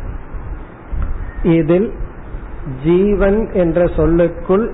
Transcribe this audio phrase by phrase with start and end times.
[1.41, 1.93] இதில்
[2.83, 4.67] ஜீவன் என்ற சொல்லுக்குள்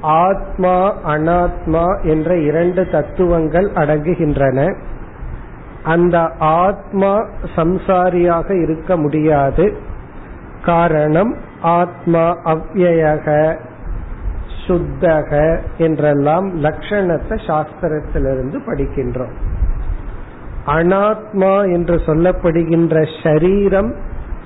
[0.00, 4.58] ஆத்மா அனாத்மா என்ற இரண்டு தத்துவங்கள் அடங்குகின்றன.
[5.82, 7.12] அந்த ஆத்மா
[7.56, 9.64] சம்சாரியாக இருக்க முடியாது.
[10.64, 13.56] காரணம் ஆத்மா அவ்யயக
[14.66, 15.30] சுத்தக
[15.78, 19.34] என்றெல்லாம் லட்சணத்தை சாஸ்திரத்திலிருந்து படிக்கின்றோம்.
[20.66, 23.94] அனாத்மா என்று சொல்லப்படுகின்ற ஷரீரம்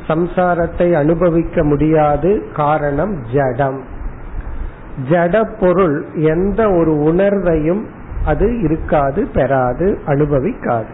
[0.08, 2.42] சம்சாரத்தை அனுபவிக்க முடியாது.
[2.52, 3.83] காரணம் ஜடம்.
[5.11, 7.86] ஜட பொருள் எந்த ஒரு உணர்வையும்
[8.24, 10.92] அது இருக்காது பெறாது அனுபவிக்காது.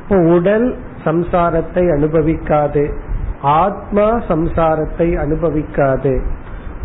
[0.00, 2.94] இப்போ உடல் சம்சாரத்தை அனுபவிக்காது
[3.40, 6.20] ஆத்மா சம்சாரத்தை அனுபவிக்காது.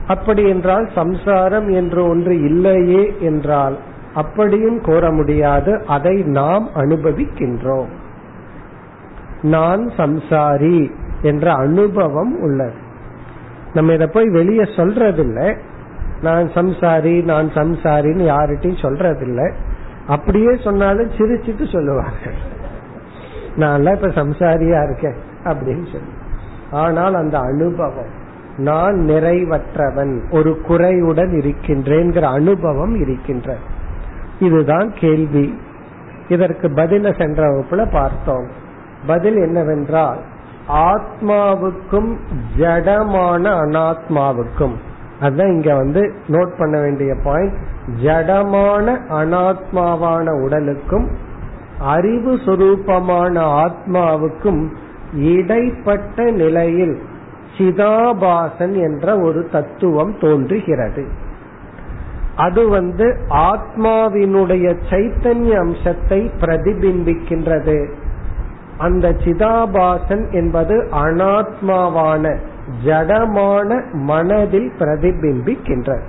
[0.08, 3.78] அப்படி என்றால் சம்சாரம் என்று ஒன்று இல்லையே என்றால்
[4.14, 5.84] அப்படியும் கூற முடியாது.
[5.88, 7.88] அதை நாம் அனுபவிக்கின்றோம்.
[9.42, 12.74] நான் சம்சாரி என்ற அனுபவம் உள்ளது.
[13.74, 15.58] நம்ம இதை போய் வெளியே சொல்றதில்லை.
[16.22, 19.52] நான் சம்சாரி நான் சம்சாரின்னு யார்கிட்டையும் சொல்றதில்லை.
[20.08, 22.58] அப்படியே சொன்னாலும் சிரிச்சிட்டு சொல்லுவார்கள்
[23.56, 26.14] நான்லாம் இப்ப சம்சாரியா இருக்கேன் அப்படின்னு சொல்லி.
[26.72, 28.18] ஆனால் அந்த அனுபவம்
[28.58, 33.56] நான் நிறைவற்றவன் ஒரு குறையுடன் இருக்கின்றேங்கிற அனுபவம் இருக்கின்ற
[34.40, 35.60] இதுதான் கேள்வி.
[36.28, 38.48] இதற்கு பதில சென்ற வகுப்புல பார்த்தோம்.
[39.08, 40.20] பதில் என்னவென்றால்
[40.70, 42.18] ஆத்மாவுக்கும்
[42.58, 44.74] ஜடமான அனாத்மாவுக்கும்.
[45.20, 47.54] அதுதான் இங்க வந்து நோட் பண்ண வேண்டிய பாயிண்ட்
[48.04, 51.10] ஜடமான அனாத்மாவான உடலுக்கும்
[51.80, 54.68] அறிவு சுரூபமான ஆத்மாவுக்கும்
[55.14, 57.02] இடைப்பட்ட நிலையில்
[57.58, 61.08] சிதாபாசன் என்ற ஒரு தத்துவம் தோன்றுகிறது.
[62.40, 67.78] அது வந்து ஆத்மாவினுடைய சைத்தன்ய அம்சத்தை பிரதிபிம்பிக்கின்றது.
[68.78, 72.38] அந்த சிதாபாசன் என்பது அனாத்மாவான
[72.86, 76.06] ஜடமான மனதில் பிரதிபிம்பிக்கின்றது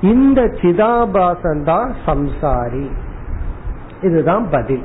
[0.00, 2.86] இந்த சிதாபாசன் தான் சம்சாரி.
[4.02, 4.82] இதுதான் பதில்.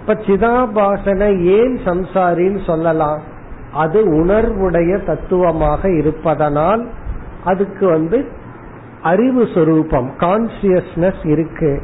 [0.00, 3.20] இப்ப சிதாபாசனை ஏன் சம்சாரின்னு சொல்லலாம்?
[3.72, 6.82] அது உணர்வுடைய தத்துவமாக இருப்பதனால்
[7.44, 8.18] அதுக்கு வந்து
[9.02, 11.82] அறிவு சொரூபம் கான்சியஸ்னஸ் இருக்கு.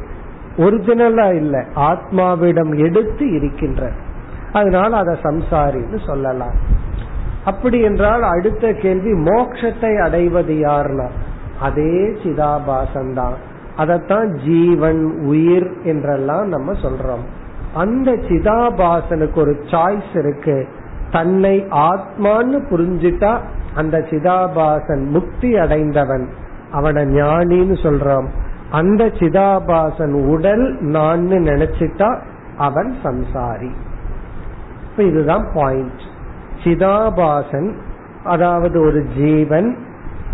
[0.57, 1.65] ஒரிஜினலா இல்ல.
[1.75, 3.91] ஆத்மாவிடம் எடுத்து இருக்கின்ற.
[4.53, 6.53] அதனால் அதை சம்சாரின்னு சொல்லலாம்.
[7.45, 11.07] அப்படி என்றால் அடுத்த கேள்வி மோட்சத்தை அடைவது யார்னா
[11.59, 13.33] அதே சிதாபாசன் தான்
[13.75, 17.23] அதைத்தான் ஜீவன் உயிர் என்றெல்லாம் நம்ம சொல்றோம்.
[17.73, 20.67] அந்த சிதாபாசனுக்கு ஒரு சாய்ஸ் இருக்கு.
[21.11, 23.37] தன்னை ஆத்மான்னு புரிஞ்சிட்டா
[23.75, 26.29] அந்த சிதாபாசன் முக்தி அடைந்தவன்.
[26.71, 28.27] அவனை ஞானின்னு சொல்றான்.
[28.71, 32.17] அந்த சிதாபாசன் உடல் நான் நினைச்சிட்டா
[32.57, 33.71] அவன் சம்சாரி.
[34.91, 36.01] இப்ப இதுதான் பாயிண்ட்
[36.63, 37.75] சிதாபாசன்
[38.23, 39.77] அதாவது ஒரு ஜீவன்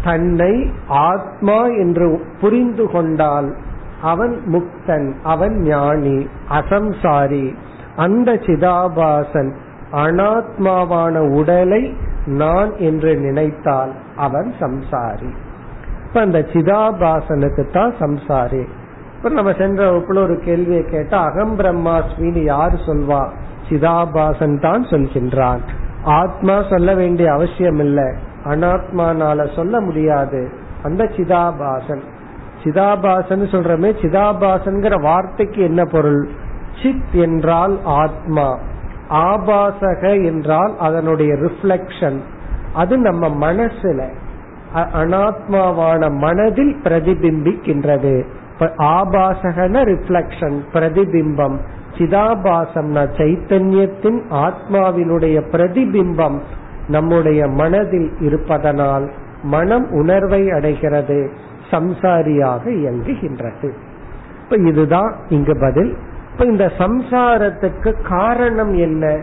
[0.04, 3.56] தன்னை ஆத்மா என்று புரிந்து கொண்டால்
[4.02, 7.56] அவன் முக்தன் அவன் ஞானி அசம்சாரி.
[7.96, 9.54] அந்த சிதாபாசன்
[9.94, 15.32] அனாத்மாவான உடலை நான் என்று நினைத்தால் அவன் சம்சாரி.
[16.16, 18.68] அப்ப அந்த சிதாபாசனுக்கு தான் சம்சாரி.
[19.18, 23.30] இப்ப நம்ம சென்ற வகுப்புல ஒரு கேள்வியை கேட்டா அகம் பிரம்மாஸ்மின்னு யாரு சொல்வா?
[23.70, 25.60] சிதாபாசன் தான் சொல்கின்றான்.
[26.04, 28.04] ஆத்மா சொல்ல வேண்டிய அவசியம் இல்லை
[28.46, 30.50] அனாத்மானால சொல்ல முடியாது.
[30.84, 32.02] அந்த சிதாபாசன்.
[32.64, 36.30] சிதாபாசன் சொல்றமே சிதாபாசன்கிற வார்த்தைக்கு என்ன பொருள்?
[36.84, 38.60] சித் என்றால் ஆத்மா.
[39.10, 42.20] ஆபாசக என்றால் அதனுடைய ரிஃப்ளெக்ஷன்
[42.74, 44.24] அது நம்ம மனசுல.
[44.75, 48.25] அனாத்மாவான மனதில் பிரதிபிம்பிக்கின்றது.
[48.77, 51.57] ஆபாசகன ரிஃப்ளக்ஷன் பிரதிபிம்பம்
[51.98, 56.39] சிதாபாசம்னா சைத்தன்யத்தின் ஆத்மாவினுடைய பிரதிபிம்பம்
[56.88, 59.12] நம்முடைய மனதில் இருப்பதனால்
[59.44, 61.31] மனம் உணர்வை அடைகிறது
[61.72, 63.72] சம்சாரியாக இயங்குகின்றது.
[64.44, 65.98] இப்ப இதுதான் இங்கு பதில்.
[66.31, 69.19] இப்ப இந்த சம்சாரத்துக்கு காரணம் என்ன?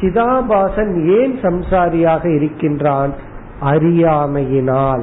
[0.00, 3.12] சிதாபாசன் ஏன் சம்சாரியாக இருக்கின்றான்?
[3.64, 5.02] அறியாமையினால்.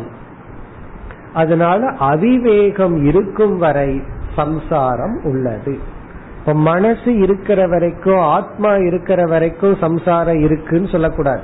[1.33, 4.01] அதனால அவிவேகம் இருக்கும் வரை
[4.35, 5.77] சம்சாரம் உள்ளது.
[6.39, 11.41] இப்ப மனசு இருக்கிற வரைக்கும் ஆத்மா இருக்கிற வரைக்கும் சம்சாரம் இருக்குன்னு சொல்லக்கூடாது.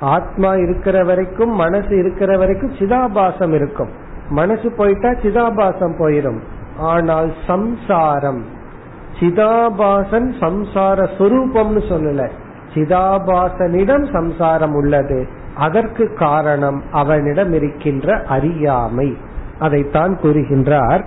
[0.00, 3.88] ஆத்மா இருக்கிற வரைக்கும் மனசு இருக்கிற வரைக்கும் சிதாபாசம் இருக்கும்.
[4.30, 6.40] மனசு போயிட்டா சிதாபாசம் போயிடும்
[6.78, 8.44] ஆனால் சம்சாரம்
[9.20, 12.28] சிதாபாசன் சம்சார சொரூபம்னு சொல்லல.
[12.74, 15.28] சிதாபாசனிடம் சம்சாரம் உள்ளது.
[15.54, 19.16] அதற்கு காரணம் அவனிடம் இருக்கின்ற அறியாமை.
[19.58, 21.04] அதைத்தான் கூறுகின்றார்.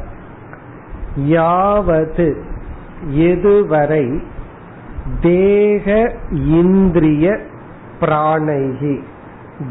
[1.16, 2.44] யாவது
[3.10, 4.22] எதுவரை
[5.22, 7.40] தேக இந்திரிய
[8.00, 9.02] பிராணைகி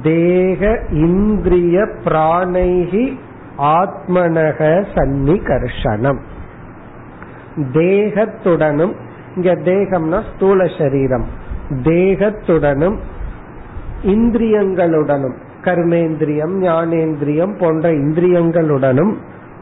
[0.02, 3.18] தேக இந்திரிய பிராணைகி
[3.58, 6.18] ஆத்மனக சன்னிகர்ஷனம்
[7.56, 8.92] தேகத்துடனும்
[9.36, 11.24] இங்க தேகம்னா ஸ்தூல சரீரம்.
[11.70, 12.96] தேகத்துடனும்
[14.04, 19.14] இந்திரியங்களுடனும் கர்மேந்திரியம் ஞானேந்திரியம் போன்ற இந்திரியங்களுடனும்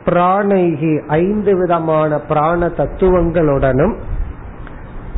[0.05, 3.95] பிராணைகி ஐந்து விதமான பிராண தத்துவங்களுடனும்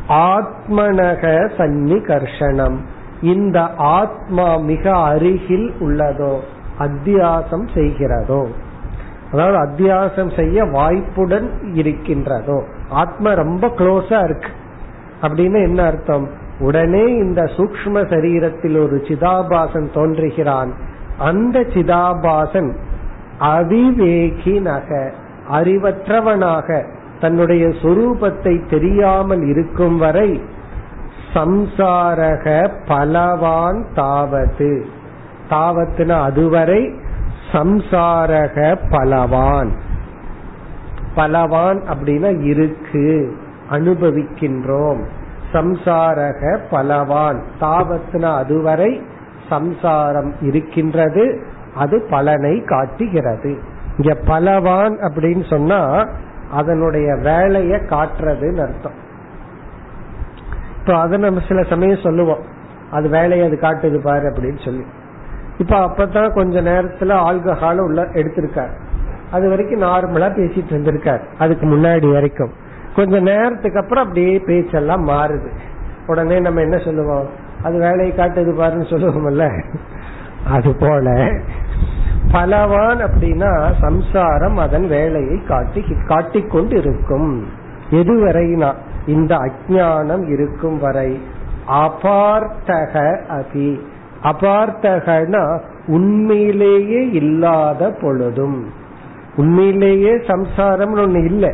[0.09, 1.23] ஆத்மனக
[1.57, 2.75] சன்னிகர்ஷனம்
[3.21, 6.37] இந்த ஆத்மா மிக அருகில் உள்ளதோ
[6.79, 8.47] அத்தியாசம் செய்கிறதோ
[9.31, 14.49] அதாவது அத்தியாசம் செய்ய வாய்ப்புடன் இருக்கின்றதோ ஆத்மா ரொம்ப க்ளோஸா இருக்கு.
[15.21, 16.43] அப்படின்னு என்ன அர்த்தம்?
[16.59, 20.71] உடனே இந்த சூக்ம சரீரத்தில் ஒரு சிதாபாசன் தோன்றுகிறான்.
[21.17, 22.75] அந்த சிதாபாசன்
[23.39, 25.11] அவிவேகினக
[25.51, 26.85] அறிவற்றவனாக
[27.19, 30.43] தன்னுடைய சொரூபத்தை தெரியாமல் இருக்கும் வரை
[31.33, 34.85] சம்சாரக பலவான் தாவது
[35.49, 36.93] தாவத்துனா அதுவரை
[37.51, 39.71] சம்சாரக பலவான்.
[41.15, 43.35] பலவான் அப்படின்னா இருக்கு
[43.71, 45.03] அனுபவிக்கின்றோம்.
[45.55, 47.41] சம்சாரக பலவான்.
[47.61, 49.01] தாவத்துனா அதுவரை
[49.49, 51.41] சம்சாரம் இருக்கின்றது.
[51.75, 53.59] அது பலனை காட்டுகிறது.
[53.97, 56.07] இங்க பலவான் அப்படின்னு சொன்னா
[56.51, 59.03] அதனுடைய வேலையை காட்டுறதுன்னு அர்த்தம்.
[60.79, 62.43] இப்போ அதை நம்ம சில சமயம் சொல்லுவோம்.
[62.91, 64.85] அது வேலையை அது காட்டுது பாரு அப்படின்னு சொல்லி.
[65.57, 68.73] இப்ப அப்பதான் கொஞ்ச நேரத்துல ஆல்கஹால் உள்ள எடுத்திருக்காரு.
[69.31, 71.21] அது வரைக்கும் நார்மலா பேசிட்டு இருந்திருக்காரு.
[71.39, 72.51] அதுக்கு முன்னாடி வரைக்கும்.
[72.95, 75.49] கொஞ்ச நேரத்துக்கு அப்புறம் அப்படியே பேச்செல்லாம் மாறுது.
[76.07, 77.27] உடனே நம்ம என்ன சொல்லுவோம்?
[77.63, 79.63] அது வேலையை காட்டுது பாருன்னு சொல்லுவோம்ல.
[80.49, 81.31] அது போல
[82.31, 87.47] பலவான் அப்படின்னா சம்சாரம் அதன் வேலையை காட்டி காட்டிக்கொண்டு இருக்கும்
[87.91, 88.73] எதுவரைனா
[89.07, 91.19] இந்த அஜானம் இருக்கும் வரை
[91.67, 93.79] அபார்த்தக அபி
[94.23, 98.65] அபார்த்தகனா உண்மையிலேயே இல்லாத பொழுதும்.
[99.35, 101.53] உண்மையிலேயே சம்சாரம்னு ஒண்ணு இல்லை.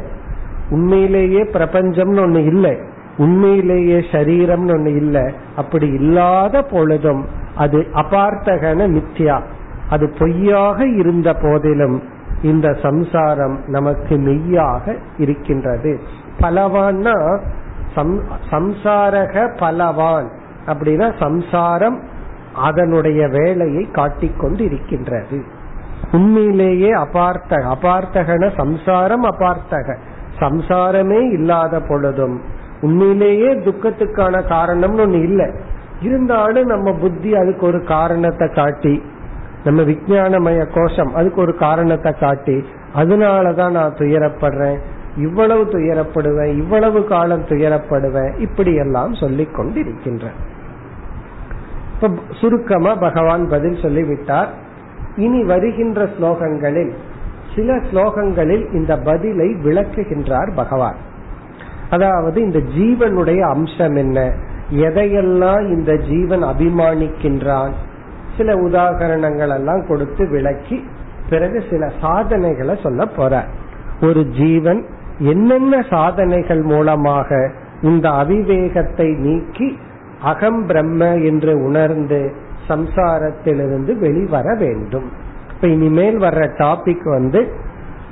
[0.75, 2.74] உண்மையிலேயே பிரபஞ்சம்னு ஒண்ணு இல்லை.
[3.18, 5.25] உண்மையிலேயே சரீரம்னு ஒண்ணு இல்லை.
[5.56, 7.24] அப்படி இல்லாத பொழுதும்
[7.63, 9.38] அது அபார்த்தகன மித்யா.
[9.90, 11.98] அது பொய்யாக இருந்த போதிலும்
[12.42, 15.92] இந்த சம்சாரம் நமக்கு மெய்யாக இருக்கின்றது.
[16.42, 17.18] பலவான்னா
[18.51, 20.30] சம்சாரக பலவான்
[20.66, 21.98] அப்படின்னா சம்சாரம்
[22.68, 25.40] அதனுடைய வேலையை காட்டிக்கொண்டு இருக்கின்றது
[26.12, 29.88] உண்மையிலேயே அபார்த்தக அபார்த்தகன சம்சாரம் அபார்த்தக.
[30.41, 32.38] சம்சாரமே இல்லாத பொழுதும்
[32.81, 35.48] உண்மையிலேயே துக்கத்துக்கான காரணம்னு ஒண்ணு இல்லை.
[36.01, 38.95] இருந்தாலும் நம்ம புத்தி அதுக்கு ஒரு காரணத்தை காட்டி
[39.63, 42.55] நம்ம விஜயானமய கோஷம் அதுக்கு ஒரு காரணத்தை காட்டி
[42.95, 44.79] அதனாலதான் நான் துயரப்படுறேன்
[45.17, 50.25] இவ்வளவு துயரப்படுவேன் இவ்வளவு காலம் துயரப்படுவேன் இப்படி எல்லாம் சொல்லிக் கொண்டிருக்கின்ற
[52.41, 54.51] சுருக்கமா பகவான் பதில் சொல்லிவிட்டார்.
[55.15, 56.93] இனி வருகின்ற ஸ்லோகங்களில்
[57.55, 60.96] சில ஸ்லோகங்களில் இந்த பதிலை விளக்குகின்றார் பகவான்.
[61.89, 64.34] அதாவது இந்த ஜீவனுடைய அம்சம் என்ன?
[64.70, 67.72] எதையெல்லாம் இந்த ஜீவன் அபிமானிக்கின்றான்?
[68.38, 70.84] சில உதாகரணங்கள் எல்லாம் கொடுத்து விளக்கி
[71.29, 73.43] பிறகு சில சாதனைகளை சொல்ல போற
[74.01, 74.86] ஒரு ஜீவன்
[75.17, 79.77] என்னென்ன சாதனைகள் மூலமாக இந்த அவிவேகத்தை நீக்கி
[80.22, 82.34] அகம் பிரம்ம என்று உணர்ந்து
[82.67, 85.08] சம்சாரத்திலிருந்து வெளிவர வேண்டும்?
[85.62, 87.51] இப்ப இனிமேல் வர்ற டாபிக் வந்து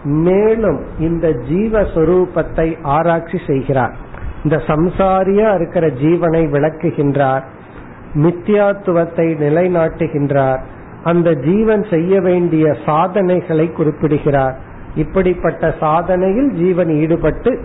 [0.04, 3.96] மேலும் இந்த ஜீவஸ்வரூபத்தை ஆராய்ச்சி செய்கிறார்.
[4.44, 7.42] இந்த சம்சாரியா இருக்கிற ஜீவனை விளக்குகின்றார்.
[8.14, 10.60] மித்தியாத்துவத்தை நிலைநாட்டுகின்றார்.
[11.04, 14.60] அந்த ஜீவன் செய்ய வேண்டிய சாதனைகளை குறிப்பிடுகிறார்.
[14.96, 17.60] இப்படிப்பட்ட சாதனையில் ஜீவன் ஈடுபட்டு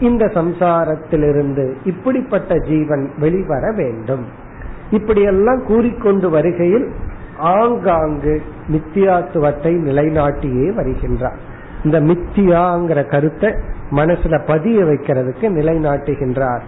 [0.00, 4.24] இந்த சம்சாரத்திலிருந்து இப்படிப்பட்ட ஜீவன் வெளிவர வேண்டும்.
[4.90, 6.90] இப்படியெல்லாம் கூறிக்கொண்டு வருகையில்
[7.38, 11.36] ஆங்காங்கு மித்தியாத்துவத்தை நிலைநாட்டியே வருகின்றார்.
[11.84, 13.54] இந்த மித்தியாங்கிற கருத்தை
[13.90, 16.60] மனசுல பதிய வைக்கிறதுக்கு நிலைநாட்டுகின்றார்.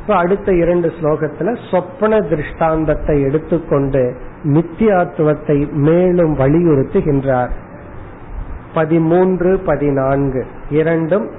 [0.00, 7.50] இப்ப அடுத்த இரண்டு ஸ்லோகத்துல சொப்பன திருஷ்டாந்தத்தை எடுத்துக்கொண்டு மித்தியாத்துவத்தை மேலும் வலியுறுத்துகின்றார்.
[8.74, 11.30] பதிமூன்று பதினான்கு இரண்டும்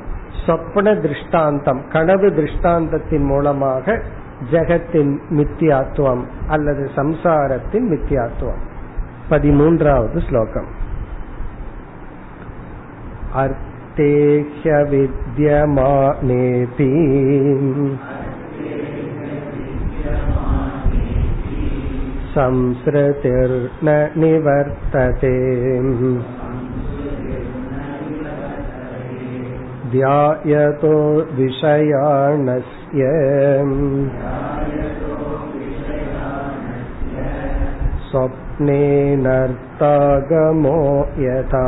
[0.46, 4.02] சொப்பன திருஷ்டாந்தம் கனவு திருஷ்டாந்தத்தின் மூலமாக
[4.51, 8.63] ஜெகத்தின் மித்தியாத்துவம் அல்லது சம்சாரத்தின் மித்தியாத்துவம்
[9.31, 10.69] பதிமூன்றாவது ஸ்லோகம்
[13.37, 16.93] அர்த்தேஹ்ய வித்யமானேபி
[22.35, 25.37] संसृतिर्न निवर्तते
[29.93, 30.93] ध्यायतो
[31.39, 32.82] विषयाणस्य
[39.51, 40.79] स्वप्नेनर्तागमो
[41.19, 41.65] यथा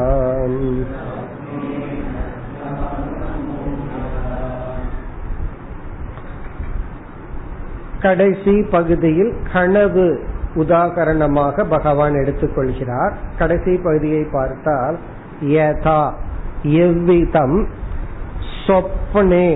[8.02, 10.06] கடைசி பகுதியில் கனவு
[10.56, 14.96] உதாகரணமாக பகவான் எடுத்துக்கொள்கிறார் கடைசி பகுதியை பார்த்தால்
[15.48, 16.00] யதா
[16.62, 17.58] எவ்விதம்
[18.66, 19.48] சொப்பனே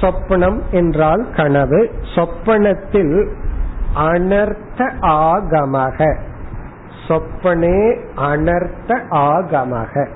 [0.00, 1.90] சொப்பனம் என்றால் கனவு.
[2.14, 3.28] சொப்பனத்தில்
[3.96, 6.16] அனர்த்த ஆகமக.
[7.08, 10.08] சொப்பனே அனர்த்த ஆகமக.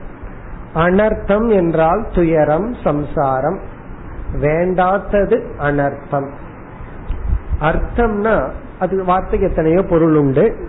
[0.74, 3.58] அனர்த்தம் என்றால் துயரம் சம்சாரம்.
[4.40, 6.28] வேண்டாத்தது அனர்த்தம்.
[7.60, 10.68] அர்த்தம்னா அது வார்த்தைக்கு எத்தனையோ பொருள் உண்டு.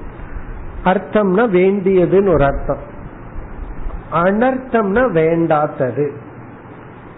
[0.84, 2.80] அர்த்தம்னா வேண்டியதுன்னு ஒரு அர்த்தம்.
[4.14, 6.12] அனர்த்தம்னா வேண்டாத்தது.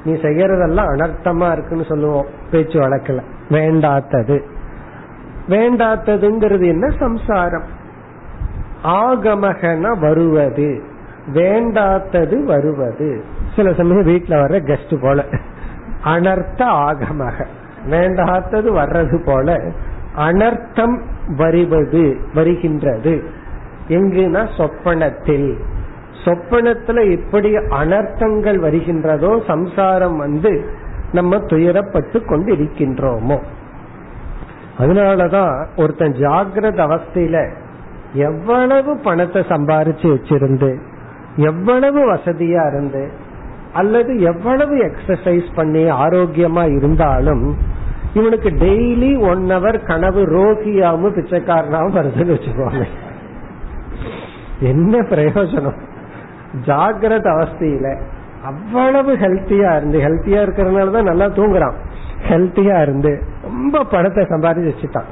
[0.06, 2.26] நீ செய்யறதெல்லாம் அனர்த்தமா இருக்குன்னு சொல்லுவோம்.
[2.52, 3.22] பேச்சு வழக்கில்.
[3.50, 4.42] வேண்டாத்தது.
[5.48, 7.64] வேண்டாத்ததுங்கிறது என்ன சம்சாரம்?
[8.84, 10.84] ஆகமகன வருவது.
[11.34, 13.24] வேண்டாத்தது வருவது.
[13.56, 15.26] சில சமயம் வீட்டுல வர்ற கெஸ்ட் போல.
[16.04, 17.46] அனர்த்த ஆகமக.
[17.90, 19.72] வேண்டாத்தது வர்றது போல
[20.18, 21.02] அனர்த்தம்
[21.38, 23.24] வருவது வருகின்றது.
[23.88, 25.58] எங்குனா சொப்பனத்தில்.
[26.26, 30.66] சொப்பனத்துல எப்படி அனர்த்தங்கள் வருகின்றதோ சம்சாரம் வந்து
[31.12, 33.38] நம்ம துயரப்பட்டு கொண்டு இருக்கின்றோமோ
[34.80, 37.54] அதனாலதான் ஒருத்தன் ஜாகிரத அவஸ்தையில
[38.14, 40.72] எவ்வளவு பணத்தை சம்பாரிச்சு வச்சிருந்து
[41.36, 43.10] எவ்வளவு வசதியா இருந்து
[43.74, 47.58] அல்லது எவ்வளவு எக்ஸசைஸ் பண்ணி ஆரோக்கியமா இருந்தாலும்
[48.14, 52.84] இவனுக்கு டெய்லி ஒன் ஹவர் கனவு ரோகியாவும் பிச்சைக்காரனாவும் வருதுன்னு வச்சுக்கோங்க
[54.60, 55.80] என்ன பிரயோஜனம்?
[56.68, 57.88] ஜாகிரத அவஸ்தையில
[58.44, 61.78] அவ்வளவு ஹெல்த்தியா இருந்து ஹெல்த்தியா இருக்கிறதுனால தான் நல்லா தூங்குறான்.
[62.30, 65.10] ஹெல்த்தியா இருந்து ரொம்ப பணத்தை சம்பாதிச்சு வச்சுட்டான்.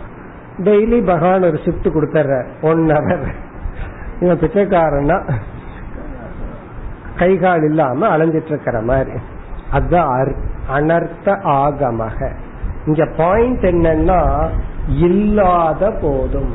[0.63, 3.25] டெய்லி பகவான் ஒரு ஷிஃப்ட் கொடுத்துட்ற ஒன் ஹவர்
[4.19, 5.17] இவன் பிச்சைக்காரன்னா
[7.15, 9.17] கை கால் இல்லாம அலைஞ்சிட்டு இருக்கிற மாதிரி
[9.71, 10.35] அதுதான்
[10.77, 12.31] அனர்த்த ஆகமாக.
[12.85, 14.21] இங்க பாயிண்ட் என்னன்னா
[14.87, 16.53] இல்லாத போதும்.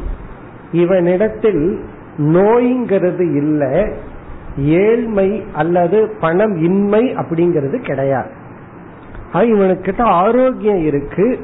[0.72, 1.64] இவனிடத்தில்
[2.18, 3.74] நோய்ங்கிறது இல்லை
[4.56, 8.30] ஏழ்மை அல்லது பணம் இன்மை அப்படிங்கிறது கிடையாது.
[9.32, 11.38] இவனுக்கிட்ட ஆரோக்கியம் இருக்கு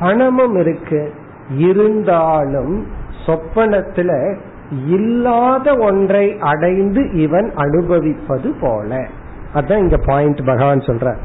[0.00, 1.14] பணமும் இருக்கு.
[1.56, 2.86] இருந்தாலும்
[3.26, 4.36] சொப்பனத்துல
[4.86, 9.06] இல்லாத ஒன்றை அடைந்து இவன் அனுபவிப்பது போல.
[9.54, 11.16] அதான் இங்க பாயிண்ட் பகவான் சொல்ற.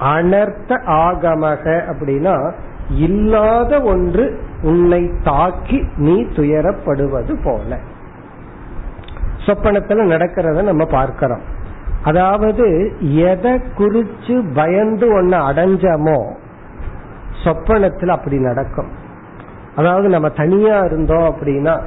[0.00, 2.52] அனர்த்த ஆகமக அப்படின்னா
[2.90, 7.78] இல்லாத ஒன்று உன்னை தாக்கி நீ துயரப்படுவது போல.
[9.50, 11.40] சொப்பனத்துல நடக்கிறத நம்ம பார்க்கிறோம்.
[12.04, 16.34] அதாவது எதை குறிச்சு பயந்து ஒன்னு அடைஞ்சமோ
[17.44, 18.88] சொப்பனத்துல அப்படி நடக்கும்.
[19.76, 21.80] அதாவது நம்ம தனியா இருந்தோம் அப்படின்னா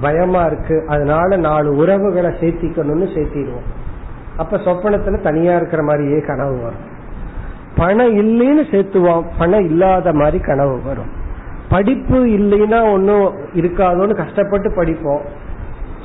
[0.00, 0.84] பயமா இருக்கு.
[0.88, 3.68] அதனால நாலு உறவுகளை சேர்த்திக்கணும்னு சேர்த்திடுவோம்.
[4.36, 6.88] அப்ப சொப்பனத்துல தனியா இருக்கிற மாதிரியே கனவு வரும்.
[7.76, 9.24] பணம் இல்லைன்னு சேர்த்துவோம்.
[9.38, 11.10] பணம் இல்லாத மாதிரி கனவு வரும்.
[11.68, 15.20] படிப்பு இல்லைன்னா ஒன்னும் இருக்காதோன்னு கஷ்டப்பட்டு படிப்போம்.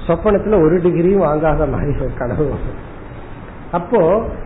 [0.07, 2.53] சொப்பனத்துல ஒரு டிகிரியும் வாங்காத மாதிரி ஒரு கனவு
[3.71, 4.01] அப்போ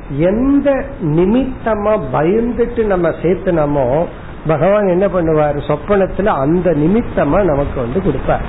[0.09, 0.69] எந்த
[1.01, 4.05] நிமித்தமா பயந்துட்டு நம்ம சேர்த்துனமோ
[4.47, 5.57] பகவான் என்ன பண்ணுவார்?
[5.67, 8.45] சொப்பனத்துல அந்த நிமித்தமா நமக்கு வந்து கொடுப்பார்.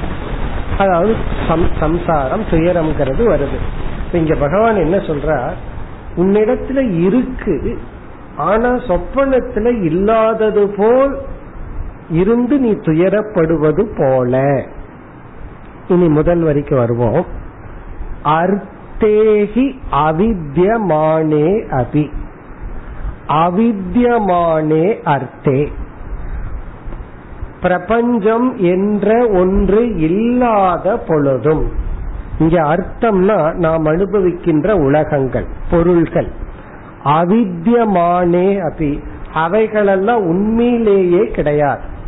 [0.78, 1.14] அதாவது
[1.80, 3.58] சம்சாரம் துயரம்ங்கிறது வருது.
[4.12, 5.56] இங்க பகவான் என்ன சொல்றார்?
[6.16, 7.78] உன்னிடத்துல இருக்கு
[8.36, 11.18] ஆனா சொப்பனத்துல இல்லாதது போல்
[12.10, 14.64] இருந்து நீ துயரப்படுவது போல.
[15.90, 17.24] இனி முதல் வரிக்கு வருவோம்.
[18.24, 22.10] அர்த்தேகி அவித்யமானே அபி.
[23.28, 25.68] அவித்யமானே அர்த்தே.
[27.62, 31.68] பிரபஞ்சம் என்ற ஒன்று இல்லாத பொழுதும்
[32.38, 36.28] இங்க அர்த்தம்னா நாம் அனுபவிக்கின்ற உலகங்கள் பொருள்கள்.
[37.04, 39.02] அவித்யமானே அபி.
[39.32, 41.98] அவைகளெல்லாம் உண்மையிலேயே கிடையாது.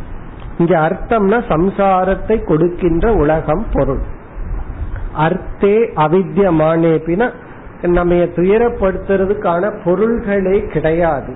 [0.63, 4.03] இங்க அர்த்தம்னா சம்சாரத்தை கொடுக்கின்ற உலகம் பொருள்.
[5.25, 7.27] அர்த்தே அவித்யமானேபினா
[7.95, 11.31] நம்ம துயரப்படுத்துறதுக்கான பொருள்களே கிடையாது.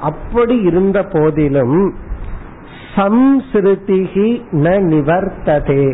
[0.00, 1.80] அப்படி இருந்த போதிலும்
[2.94, 4.28] சம்ஸ்ருதிகி
[4.62, 5.84] ந நிவர்த்ததே.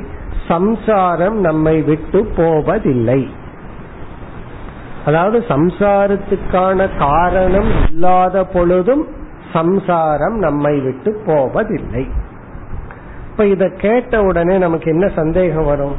[0.48, 3.20] சம்சாரம் நம்மை விட்டு போவதில்லை.
[5.04, 9.04] அதாவது சம்சாரத்துக்கான காரணம் இல்லாத பொழுதும்
[9.52, 12.04] சம்சாரம் நம்மை விட்டு போவதில்லை.
[13.36, 15.94] இப்ப இத கேட்ட உடனே நமக்கு என்ன சந்தேகம் வரும்?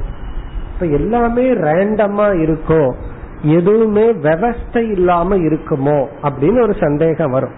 [0.74, 2.94] இப்ப எல்லாமே ரேண்டமா இருக்கோ?
[3.42, 6.08] எதுவுமே விவஸ்தை இல்லாம இருக்குமோ?
[6.24, 7.52] அப்படின்னு ஒரு சந்தேகம் வரும்.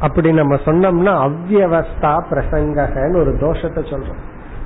[0.00, 4.18] அப்படி நம்ம சொன்னோம்னா அவ்வவஸ்தா பிரசங்கன்னு ஒரு தோஷத்தை சொல்றோம்.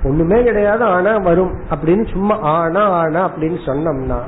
[0.05, 1.53] ஒண்ணுமே கிடையாது ஆனா வரும்.
[1.71, 4.19] அப்படின்னு சும்மா ஆனா ஆனா அப்படின்னு சொன்னோம்னா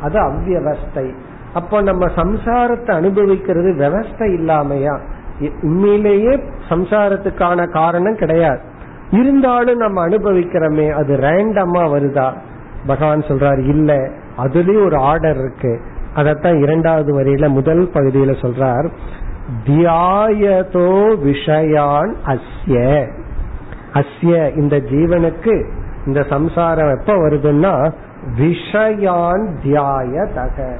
[0.00, 1.14] அது அவ்வவஸ்தை.
[1.54, 4.98] அப்போ நம்ம சம்சாரத்தை அனுபவிக்கிறது விவஸ்தை இல்லாமையா?
[5.62, 8.68] உண்மையிலேயே சம்சாரத்துக்கான காரணம் கிடையாது.
[9.10, 12.32] இருந்தாலும் நம்ம அனுபவிக்கிறோமே அது ரேண்டமா வருதா?
[12.86, 14.08] பகவான் சொல்றாரு இல்ல.
[14.38, 15.80] அதுலயும் ஒரு ஆர்டர் இருக்கு.
[16.14, 18.88] அதத்தான் இரண்டாவது வரியில முதல் பகுதியில சொல்றார்
[19.66, 23.06] தியாயதோ விஷயான் அஸ்ய.
[23.92, 25.70] அஸ்ய இந்த ஜீவனுக்கு
[26.06, 27.92] இந்த சம்சாரம் எப்ப வருதுன்னா
[28.38, 30.76] விஷயான் தியாயதக.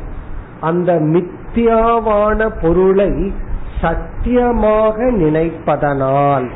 [0.60, 3.32] அந்த மித்தியாவான பொருளை
[3.80, 6.50] சத்தியமாக நினைப்பதனால்.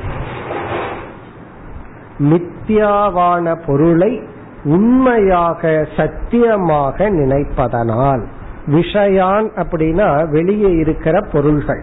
[2.18, 4.22] மித்தியாவான பொருளை
[4.64, 8.22] உண்மையாக சத்தியமாக நினைப்பதனால்.
[8.66, 11.83] விஷயான் அப்படின்னா வெளியே இருக்கிற பொருள்கள்.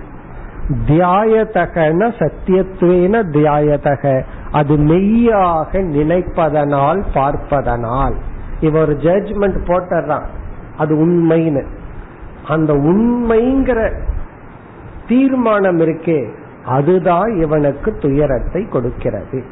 [0.87, 4.23] தியாயதகன சத்தியத்துவேன தியாயதக.
[4.51, 8.13] அது மெய்யாக நினைப்பதனால் பார்ப்பதனால்.
[8.59, 10.25] இவ ஒரு ஜட்ஜ்மெண்ட் போட்டுறான்
[10.77, 11.65] அது உண்மைன்னு.
[12.47, 13.91] அந்த உண்மைங்கிற
[15.07, 16.29] தீர்மானம் இருக்கே
[16.65, 19.43] அதுதான் இவனுக்கு துயரத்தை கொடுக்கிறது.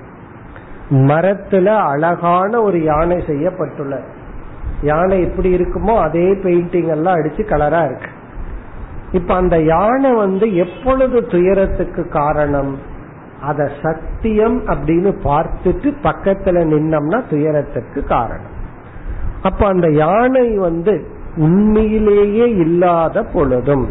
[0.90, 4.18] மரத்துல அழகான ஒரு யானை செய்யப்பட்டுள்ளது
[4.82, 8.10] யானை எப்படி இருக்குமோ அதே பெயிண்டிங் எல்லாம் அடிச்சு கலரா இருக்கு.
[9.12, 12.78] இப்ப அந்த யானை வந்து எப்பொழுது துயரத்துக்கு காரணம்?
[13.42, 18.56] அத சத்தியம் அப்படின்னு பார்த்துட்டு பக்கத்துல நின்னம்னா துயரத்துக்கு காரணம்.
[19.42, 23.88] அப்ப அந்த யானை வந்து உண்மையிலேயே இல்லாத பொழுதும்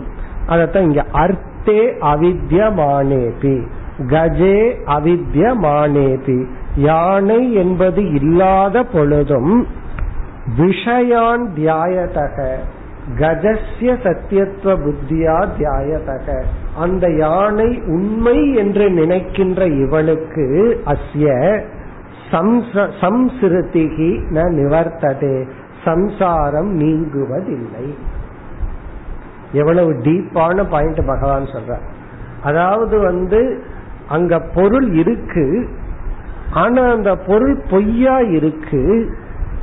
[0.48, 3.66] அதத்தான் இங்க அர்த்தே அவித்யமானேபி
[3.98, 6.46] கஜே அவித்யமானேபி
[6.86, 9.54] யானை என்பது இல்லாத பொழுதும்
[10.58, 12.36] விஷயான் தியாயதக
[13.18, 16.26] கஜஸ்ய சத்தியத்துவ புத்தியா தியாயதக.
[16.76, 20.46] அந்த யானை உண்மை என்று நினைக்கின்ற இவனுக்கு
[20.92, 21.26] அஸ்ய
[23.00, 25.36] சம்சிருத்திகி ந நிவர்த்ததே
[25.84, 27.86] சம்சாரம் நீங்குவதில்லை.
[29.52, 31.74] எவ்வளவு டீப்பான பாயிண்ட் பகவான் சொல்ற
[32.42, 33.40] அதாவது வந்து
[34.08, 35.46] அங்க பொருள் இருக்கு
[36.52, 39.10] ஆனா அந்த பொருள் பொய்யா இருக்கு.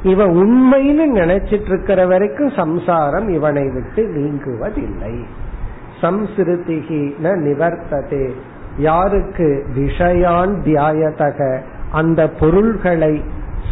[0.03, 5.23] இவன் உண்மைன்னு நினைச்சிட்டு இருக்கிற வரைக்கும் சம்சாரம் இவனை விட்டு நீங்குவதில்லை.
[6.01, 8.31] சம்சிருதிகி ந நிவர்த்ததே.
[8.77, 11.59] யாருக்கு விஷயான் தியாயதக.
[11.91, 13.23] அந்த பொருள்களை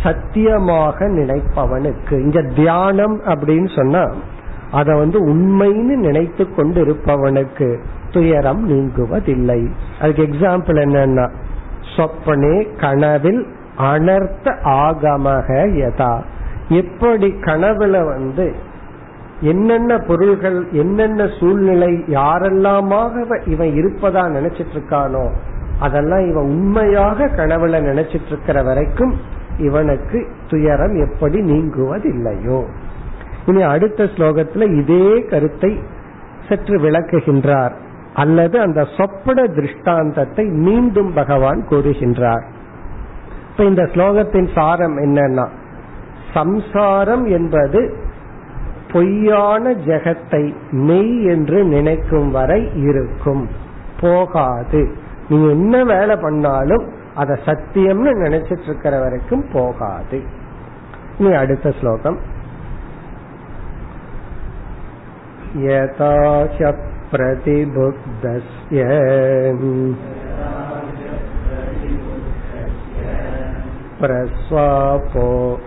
[0.04, 2.12] சத்தியமாக நினைப்பவனுக்கு.
[2.12, 4.12] இங்க தியானம் அப்படின்னு சொன்னா
[4.72, 7.80] அத வந்து உண்மைன்னு நினைத்து கொண்டு இருப்பவனுக்கு
[8.12, 9.68] துயரம் நீங்குவதில்லை.
[10.02, 11.30] அதுக்கு எக்ஸாம்பிள் என்னன்னா
[11.96, 13.42] சொப்பனே கனவில்
[13.78, 15.50] அனர்த்த ஆகமக
[15.82, 16.14] யதா.
[16.70, 18.54] எப்படி கனவுல வந்து
[19.42, 25.26] என்னென்ன பொருள்கள் என்னென்ன சூழ்நிலை யாரெல்லாமாக இவன் இருப்பதா நினைச்சிட்டு இருக்கானோ
[25.80, 29.14] அதெல்லாம் இவன் உண்மையாக கனவுல நினைச்சிட்டு இருக்கிற வரைக்கும்
[29.58, 32.60] இவனுக்கு துயரம் எப்படி நீங்குவதில்லையோ.
[33.46, 35.80] இனி அடுத்த ஸ்லோகத்துல இதே கருத்தை
[36.50, 37.76] சற்று விளக்குகின்றார்.
[38.14, 42.44] அல்லது அந்த சொப்பன திருஷ்டாந்தத்தை மீண்டும் பகவான் கூறுகின்றார்.
[43.52, 45.48] இப்ப இந்த ஸ்லோகத்தின் சாரம் என்னன்னா
[46.34, 47.98] சம்சாரம் என்பது
[48.92, 53.50] பொய்யான ஜெகத்தை மெய் என்று நினைக்கும் வரை இருக்கும்.
[54.02, 54.96] போகாது.
[55.30, 60.24] நீ என்ன வேலை பண்ணாலும் அத சத்தியம்னு நினைச்சிட்டு இருக்கிற வரைக்கும் போகாது.
[61.18, 62.20] நீ அடுத்த ஸ்லோகம்.
[65.58, 68.85] यथा प्रतिबुद्धस्य
[74.01, 75.27] प्रस्वापो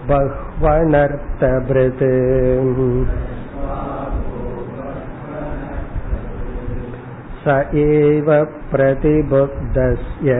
[0.09, 2.03] बह्वनर्थभृत्
[7.43, 8.29] स एव
[8.71, 10.35] प्रतिबुद्धस्य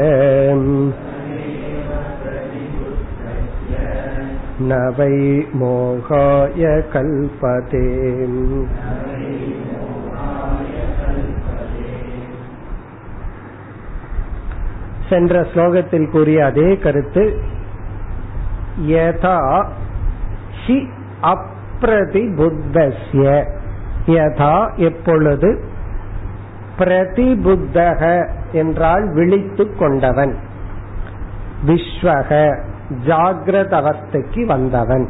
[4.61, 5.19] न वै
[5.59, 7.85] मोहाय कल्पते
[15.08, 17.42] சென்ற ஸ்லோகத்தில் கூறிய அதே கருத்து
[18.86, 19.64] யதா
[20.66, 20.88] ஹி
[21.22, 23.44] அப்ரதி புத்தஸ்ய
[24.06, 25.64] யதா எப்பொழுது?
[26.78, 30.36] பிரதிபுத்தக என்றால் விழித்து கொண்டவன்.
[31.66, 32.58] விஸ்வக
[33.06, 35.08] ஜாகிரத அவஸ்தைக்கு வந்தவன்.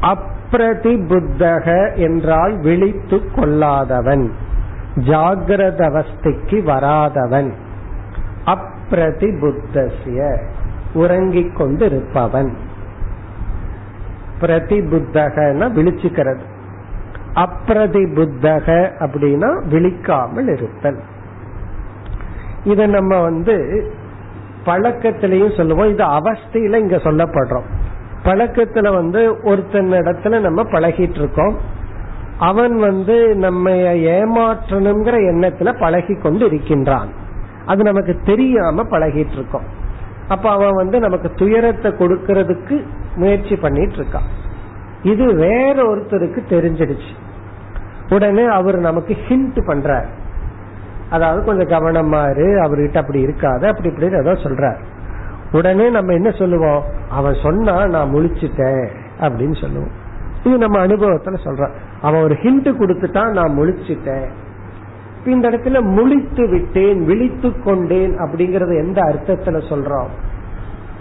[0.00, 4.30] அப்ரதிபுத்தக என்றால் விழித்து கொள்ளாதவன்.
[4.96, 7.52] ஜாகிரத அவஸ்தைக்கு வராதவன்
[8.90, 10.38] பிரதிபுத்தசிய
[10.94, 12.52] உறங்கிக் கொண்டிருப்பவன்
[14.40, 16.40] பிரதிபுத்தகன விழிச்சுக்கிறது.
[17.34, 21.00] அப்பிரதிபுத்தக அப்படின்னா விழிக்காமல் இருத்தல்
[22.64, 23.56] இத நம்ம வந்து
[24.66, 25.88] பழக்கத்திலையும் சொல்லுவோம்.
[25.88, 27.66] இது அவஸ்தையில இங்க சொல்லப்படுறோம்.
[28.24, 31.56] பழக்கத்துல வந்து ஒருத்தன் இடத்துல நம்ம பழகிட்டு இருக்கோம்
[32.38, 33.70] அவன் வந்து நம்ம
[34.14, 37.24] ஏமாற்றணுங்கிற எண்ணத்துல பழகி கொண்டு இருக்கின்றான்
[37.66, 39.66] அது நமக்கு தெரியாம பழகிட்டு இருக்கோம்
[40.28, 42.76] அப்ப அவன் வந்து நமக்கு துயரத்தை கொடுக்கறதுக்கு
[43.14, 44.28] முயற்சி பண்ணிட்டு இருக்கான்
[45.02, 47.12] இது வேற ஒருத்தருக்கு தெரிஞ்சிடுச்சு.
[48.08, 50.08] உடனே அவர் நமக்கு ஹிண்ட் பண்றார்.
[51.10, 54.80] அதாவது கொஞ்சம் கவனமா இரு அவர்கிட்ட அப்படி இருக்காது அப்படி இப்படி ஏதோ சொல்றார்.
[55.52, 56.82] உடனே நம்ம என்ன சொல்லுவோம்?
[57.10, 58.84] அவன் சொன்னா நான் முழிச்சிட்டேன்
[59.20, 59.94] அப்படின்னு சொல்லுவோம்.
[60.44, 64.26] இது நம்ம அனுபவத்துல சொல்றான் அவன் ஒரு ஹிண்ட் கொடுத்துட்டான் நான் முழிச்சிட்டேன்.
[65.30, 70.06] இந்த இடத்துல முழித்து விட்டேன் விழித்து கொண்டேன் அப்படிங்கறது எந்த அர்த்தத்துல சொல்றோம்?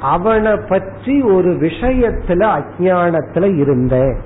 [0.01, 4.17] அவனை பற்றி ஒரு விஷயத்துல அஜானத்துல இருந்தேன்.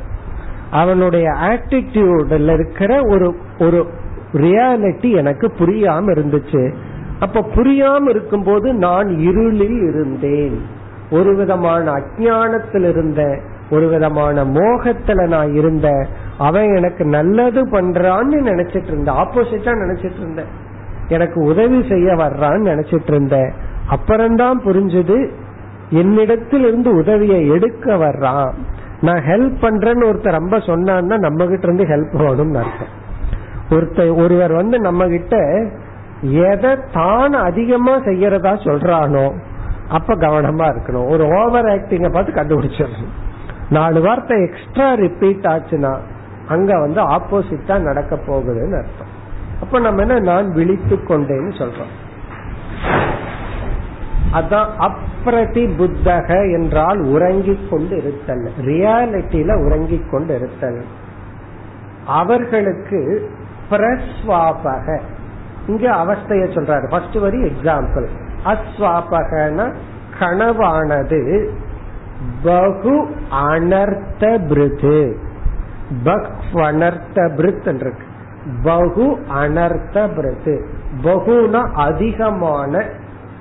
[0.71, 3.87] அவனுடைய ஆட்டிடியூட்ல இருக்கிற ஒரு ஒரு
[4.33, 6.73] ரியாலிட்டி எனக்கு புரியாம இருந்துச்சு.
[7.19, 10.61] அப்ப புரியாம இருக்கும்போது நான் இருளில் இருந்தேன்.
[11.11, 13.39] ஒரு விதமான அஜானத்தில் இருந்த
[13.71, 16.07] ஒரு விதமான மோகத்துல நான் இருந்த
[16.39, 20.51] அவன் எனக்கு நல்லது பண்றான்னு நினைச்சிட்டு இருந்த ஆப்போசிட்டா நினைச்சிட்டு இருந்தேன்
[21.07, 23.51] எனக்கு உதவி செய்ய வர்றான்னு நினைச்சிட்டு இருந்தேன்
[23.87, 25.17] அப்புறம்தான் புரிஞ்சது
[25.89, 28.51] என்னிடத்தில் இருந்து உதவியை எடுக்க வர்றான்.
[29.01, 32.93] நான் ஹெல்ப் பண்றேன்னு ஒருத்தர் ரொம்ப சொன்னான்னா நம்ம கிட்ட இருந்து ஹெல்ப் வேணும்னு அர்த்தம்.
[33.69, 35.35] ஒருத்தர் ஒருவர் வந்து நம்ம கிட்ட
[36.47, 39.25] எதை தான் அதிகமா செய்யறதா சொல்றானோ
[39.89, 41.09] அப்ப கவனமா இருக்கணும்.
[41.09, 43.13] ஒரு ஓவர் ஆக்டிங்க பார்த்து கண்டுபிடிச்சிடணும்.
[43.69, 45.93] நாலு வார்த்தை எக்ஸ்ட்ரா ரிப்பீட் ஆச்சுன்னா
[46.49, 49.13] அங்க வந்து ஆப்போசிட்டா நடக்க போகுதுன்னு அர்த்தம்.
[49.61, 51.93] அப்ப நம்ம என்ன நான் விழித்து கொண்டேன்னு சொல்றோம்.
[54.33, 60.85] அதான் அப்ரதி புத்தக என்றால் உறங்கிக் கொண்டு இருத்தல் ரியாலிட்டியில உறங்கிக் கொண்டு இருத்தல்
[62.05, 63.29] அவர்களுக்கு
[63.71, 64.99] பிரஸ்வாபக.
[65.67, 66.89] இங்க அவஸ்தைய சொல்றாரு.
[66.89, 68.07] ஃபர்ஸ்ட் வரி எக்ஸாம்பிள்
[68.45, 69.73] அஸ்வாபகன
[70.19, 71.21] கனவானது.
[72.43, 72.95] பகு
[73.31, 75.17] அனர்த்த பிருது
[76.03, 78.07] பக் அனர்த்த பிருத் இருக்கு
[78.63, 80.65] பகு அனர்த்த பிருத்து.
[81.03, 82.83] பகுனா அதிகமான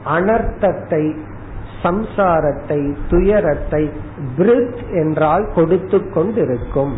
[0.07, 1.17] அனர்த்தத்தை
[1.83, 3.91] சம்சாரத்தை துயரத்தை
[4.39, 6.97] பிரித் என்றால் கொடுத்து கொண்டிருக்கும்.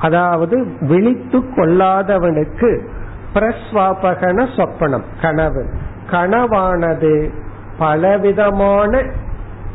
[0.00, 2.88] அதாவது விழித்து கொள்ளாதவனுக்கு
[3.34, 5.66] பிரஸ்வாபகன சொப்பனம் கனவு.
[6.10, 7.30] கனவானது
[7.78, 9.02] பலவிதமான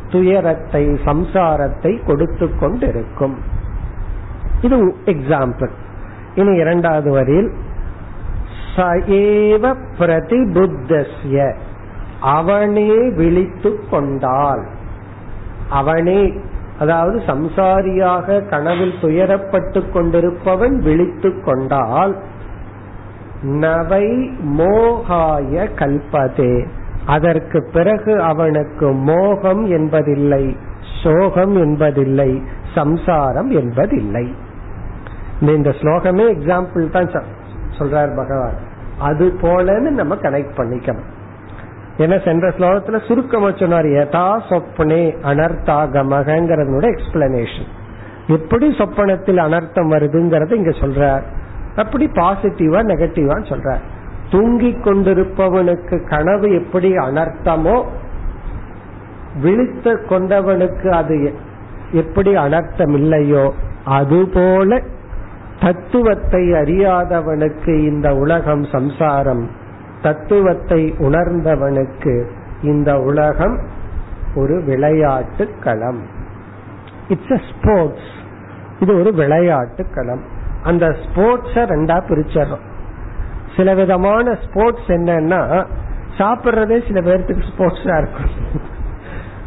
[0.10, 3.58] துயரத்தை சம்சாரத்தை கொடுத்து கொண்டிருக்கும்.
[4.62, 5.74] இது எக்ஸாம்பிள்
[6.36, 7.50] இனி இரண்டாவது வரியில்
[8.76, 9.64] சஏவ
[10.00, 11.38] பிரதிபுத்தஸ்ய
[12.34, 14.64] அவனே விழித்து கொண்டால்
[15.70, 16.22] அவனே
[16.80, 22.14] அதாவது சம்சாரியாக கனவில் துயரப்பட்டு கொண்டிருப்பவன் விழித்து கொண்டால்
[23.62, 24.06] நவை
[24.58, 26.54] மோகாய கல்பதே
[27.06, 30.44] அதற்கு பிறகு அவனுக்கு மோகம் என்பதில்லை
[31.04, 32.32] சோகம் என்பதில்லை
[32.74, 34.26] சம்சாரம் என்பதில்லை
[35.42, 37.10] இந்த ஸ்லோகமே எக்ஸாம்பிள் தான்
[37.78, 38.58] சொல்றார் பகவான்.
[38.98, 41.10] அது போலன்னு நம்ம கனெக்ட் பண்ணிக்கணும்.
[41.98, 47.70] ஏன்னா சென்ற ஸ்லோகத்துல சுருக்கமா சொன்னார் யதா சொப்பனே அனர்த்தாகமகங்கிறதோட எக்ஸ்பிளனேஷன்
[48.28, 51.24] எப்படி சொப்பனத்தில் அனர்த்தம் வருதுங்கிறத இங்க சொல்றார்.
[51.76, 53.84] அப்படி பாசிட்டிவா நெகட்டிவா சொல்றார்.
[54.30, 57.78] தூங்கி கொண்டிருப்பவனுக்கு கனவு எப்படி அனர்த்தமோ
[59.42, 61.34] விழித்து கொண்டவனுக்கு அது
[61.92, 64.82] எப்படி அனர்த்தம் இல்லையோ அதுபோல
[65.62, 69.50] தத்துவத்தை அறியாதவனுக்கு இந்த உலகம் சம்சாரம்.
[70.02, 72.28] தத்துவத்தை உணர்ந்தவனுக்கு
[72.62, 73.60] இந்த உலகம்
[74.36, 76.02] ஒரு விளையாட்டு களம்.
[77.08, 78.10] இட்ஸ் அ ஸ்போர்ட்ஸ்
[78.80, 80.22] இது ஒரு விளையாட்டு களம்.
[80.64, 82.68] அந்த ஸ்போர்ட்ஸ ரெண்டா பிரிச்சிடறோம்.
[83.58, 85.66] சில விதமான ஸ்போர்ட்ஸ் என்னன்னா
[86.18, 88.68] சாப்பிட்றதே சில பேர்த்துக்கு ஸ்போர்ட்ஸா இருக்கும்.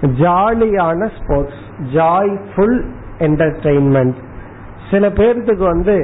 [0.03, 1.63] ஜாலியான ஸ்போர்ட்ஸ்
[1.95, 2.85] ஜாய்ஃபுல்
[3.19, 4.15] என்டர்டெயின்மெண்ட்
[4.93, 5.97] சில பேர்த்துக்கு வந்து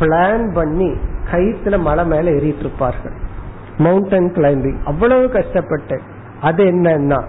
[0.00, 0.90] பிளான் பண்ணி
[1.32, 3.16] கயிற்றுல மலை மேல ஏறிட்டு இருப்பார்கள்
[3.78, 5.96] மவுண்டன் கிளைம்பிங் அவ்வளவு கஷ்டப்பட்டு.
[6.40, 7.20] அது என்னன்னா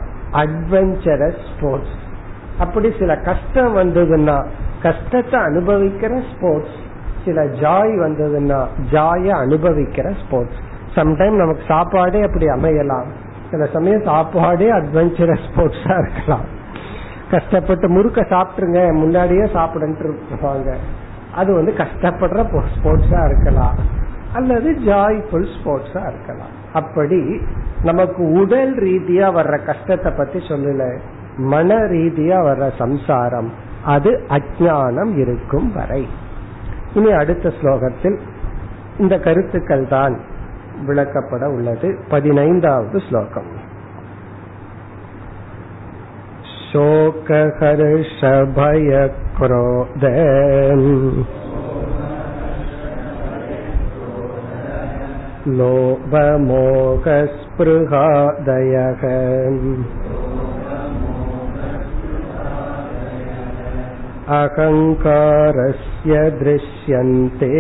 [0.44, 1.98] அட்வென்ச்சரஸ் ஸ்போர்ட்ஸ்
[2.60, 4.38] அப்படி சில கஷ்டம் வந்ததுன்னா
[4.82, 6.78] கஷ்டத்தை அனுபவிக்கிற ஸ்போர்ட்ஸ்
[7.26, 8.60] சில ஜாய் வந்ததுன்னா
[8.92, 10.60] ஜாய அனுபவிக்கிற ஸ்போர்ட்ஸ்
[10.96, 13.08] சம்டைம் நமக்கு சாப்பாடே அப்படி அமையலாம்.
[13.52, 16.44] சில சமயம் சாப்பாடே அட்வென்ச்சரஸ் ஸ்போர்ட்ஸா இருக்கலாம்.
[17.32, 20.70] கஷ்டப்பட்டு முறுக்க சாப்பிட்டுருங்க முன்னாடியே சாப்பிடுன்ட்டு இருப்பாங்க.
[21.36, 23.76] அது வந்து கஷ்டப்படுற ஸ்போர்ட்ஸா இருக்கலாம்.
[24.34, 26.54] அல்லது ஜாய்ஃபுல் ஸ்போர்ட்ஸா இருக்கலாம்.
[26.74, 27.42] அப்படி
[27.84, 30.98] நமக்கு உடல் ரீதியா வர்ற கஷ்டத்தை பத்தி சொல்லல.
[31.38, 33.52] மன ரீதியா வர்ற சம்சாரம்.
[33.86, 36.08] அது அஜானம் இருக்கும் வரை.
[36.94, 38.18] இனி அடுத்த ஸ்லோகத்தில்
[38.98, 40.18] இந்த கருத்துக்கள் தான்
[40.88, 42.00] விளக்கப்பட உள்ளது.
[42.10, 43.63] பதினைந்தாவது ஸ்லோகம்.
[46.74, 47.64] शोकहर्षभयक्रोध
[55.48, 57.04] लोभमोहस्पृहादयः।
[64.28, 67.54] अहङ्कारस्य दृश्यन्ते।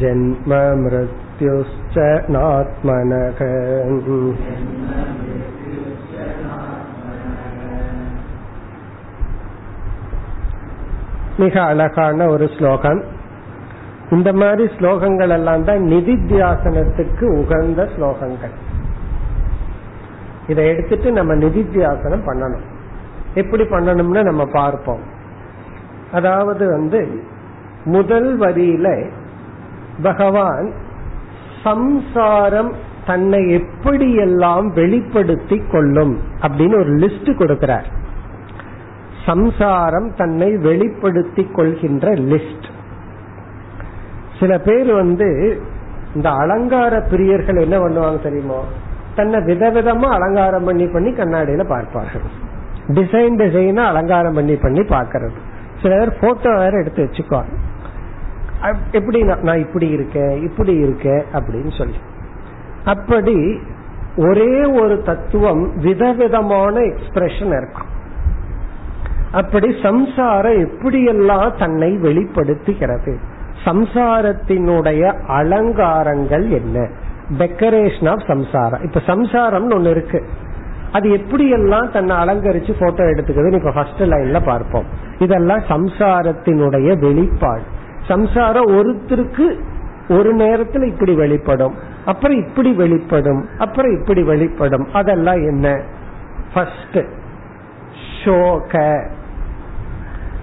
[0.00, 0.50] जन्म
[0.84, 3.40] मृत्युश्च நாத்மனக
[11.38, 13.04] மிக அழகான ஒரு ஸ்லோகம்.
[14.10, 18.54] இந்த மாதிரி ஸ்லோகங்கள் எல்லாம் தான் நிதித்தியாசனத்துக்கு உகந்த ஸ்லோகங்கள்.
[20.48, 22.66] இதை எடுத்துட்டு நம்ம நிதித்தியாசனம் பண்ணணும்.
[23.34, 25.00] எப்படி பண்ணணும்னு நம்ம பார்ப்போம்.
[26.12, 27.22] அதாவது வந்து
[27.84, 29.10] முதல் வரியில
[30.02, 30.72] பகவான்
[31.64, 32.72] சம்சாரம்
[33.06, 37.88] தன்னை எப்படியெல்லாம் வெளிப்படுத்தி கொள்ளும் அப்படின்னு ஒரு லிஸ்ட் கொடுக்கிறார்.
[39.26, 42.68] சம்சாரம் தன்னை வெளிப்படுத்தி கொள்கின்ற லிஸ்ட்
[44.40, 45.60] சில பேர் வந்து
[46.14, 48.64] இந்த அலங்கார பிரியர்கள் என்ன பண்ணுவாங்க தெரியுமோ?
[49.14, 52.26] தன்னை விதவிதமா அலங்காரம் பண்ணி பண்ணி கண்ணாடியில பார்ப்பார்கள்.
[52.88, 55.38] டிசைன் டிசைனா அலங்காரம் பண்ணி பண்ணி பார்க்கறது.
[55.82, 57.54] சில பேர் போட்டோ வேற எடுத்து வச்சுக்குவாங்க.
[58.92, 61.96] எப்படி நான் இப்படி இருக்கேன் இப்படி இருக்கேன் அப்படின்னு சொல்லி.
[62.84, 63.60] அப்படி
[64.16, 67.90] ஒரே ஒரு தத்துவம் விதவிதமான எக்ஸ்பிரஷன் இருக்கும்.
[69.32, 73.18] அப்படி சம்சாரம் எப்படியெல்லாம் தன்னை வெளிப்படுத்துகிறது?
[73.64, 76.88] சம்சாரத்தினுடைய அலங்காரங்கள் என்ன?
[77.38, 78.82] டெக்கரேஷன் ஆஃப் சம்சாரம்.
[78.82, 80.26] இப்ப சம்சாரம்னு ஒண்ணு இருக்கு.
[80.92, 84.84] அது எப்படியெல்லாம் தன்னை அலங்கரிச்சு போட்டோ எடுத்துக்குதுன்னு இப்ப ஃபர்ஸ்ட் லைன்ல பார்ப்போம்.
[85.18, 87.62] இதெல்லாம் சம்சாரத்தினுடைய வெளிப்பாடு.
[88.08, 89.60] சம்சாரம் ஒருத்தருக்கு
[90.08, 91.74] ஒரு நேரத்துல இப்படி வெளிப்படும்.
[92.04, 93.48] அப்புறம் இப்படி வெளிப்படும்.
[93.58, 94.88] அப்புறம் இப்படி வெளிப்படும்.
[94.92, 95.82] அதெல்லாம் என்ன?
[96.54, 97.04] ஃபர்ஸ்ட்
[98.24, 99.06] ஷோக.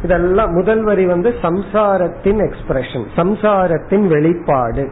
[0.04, 4.91] இதெல்லாம் முதல் வரி வந்து சம்சாரத்தின் எக்ஸ்பிரஷன் சம்சாரத்தின் வெளிப்பாடு.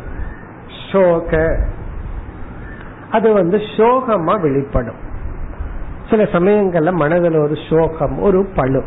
[0.91, 1.63] ஷோக.
[3.11, 5.05] அது வந்து சோகமா வெளிப்படும்.
[6.09, 8.83] சில சமயங்கள்ல மனதில் ஒரு சோகம் ஒரு பழு.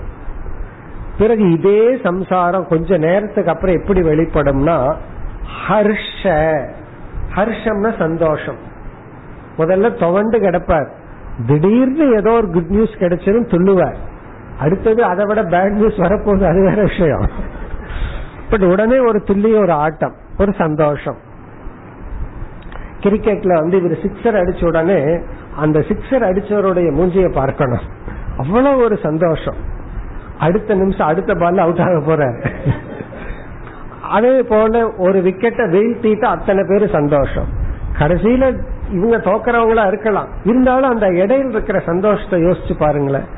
[1.21, 4.95] பிறகு இதே சம்சாரம் கொஞ்ச நேரத்துக்கு அப்புறம் எப்படி வெளிப்படும்னா
[5.69, 6.25] ஹர்ஷ.
[7.35, 8.57] ஹர்ஷம்னா சந்தோஷம்.
[9.59, 10.89] முதல்ல துவண்டு கிடப்பார்.
[11.47, 13.97] திடீர்னு ஏதோ ஒரு குட் நியூஸ் கிடைச்சதும் துள்ளுவார்.
[14.59, 17.31] அடுத்தது அதை விட பேட் நியூஸ் வரப்போகுது அது வேற விஷயம்.
[18.51, 21.17] பட் உடனே ஒரு துல்லிய ஒரு ஆட்டம் ஒரு சந்தோஷம்.
[23.01, 25.01] கிரிக்கெட்ல வந்து இவர் சிக்ஸர் அடிச்ச உடனே
[25.57, 27.87] அந்த சிக்ஸர் அடிச்சவருடைய மூஞ்சியை பார்க்கணும்.
[28.37, 29.79] அவ்வளவு ஒரு சந்தோஷம்.
[30.47, 32.41] அடுத்த நிமிஷம் அடுத்த பால் அவுட் ஆக போறாரு
[34.17, 37.49] அதே போல ஒரு விக்கெட்டை வீழ்த்திட்டு அத்தனை பேரு சந்தோஷம்.
[37.99, 38.45] கடைசியில
[38.97, 40.29] இவங்க தோக்கிறவங்களா இருக்கலாம்.
[40.51, 43.29] இருந்தாலும் அந்த இடையில் இருக்கிற சந்தோஷத்தை யோசிச்சு பாருங்களேன்.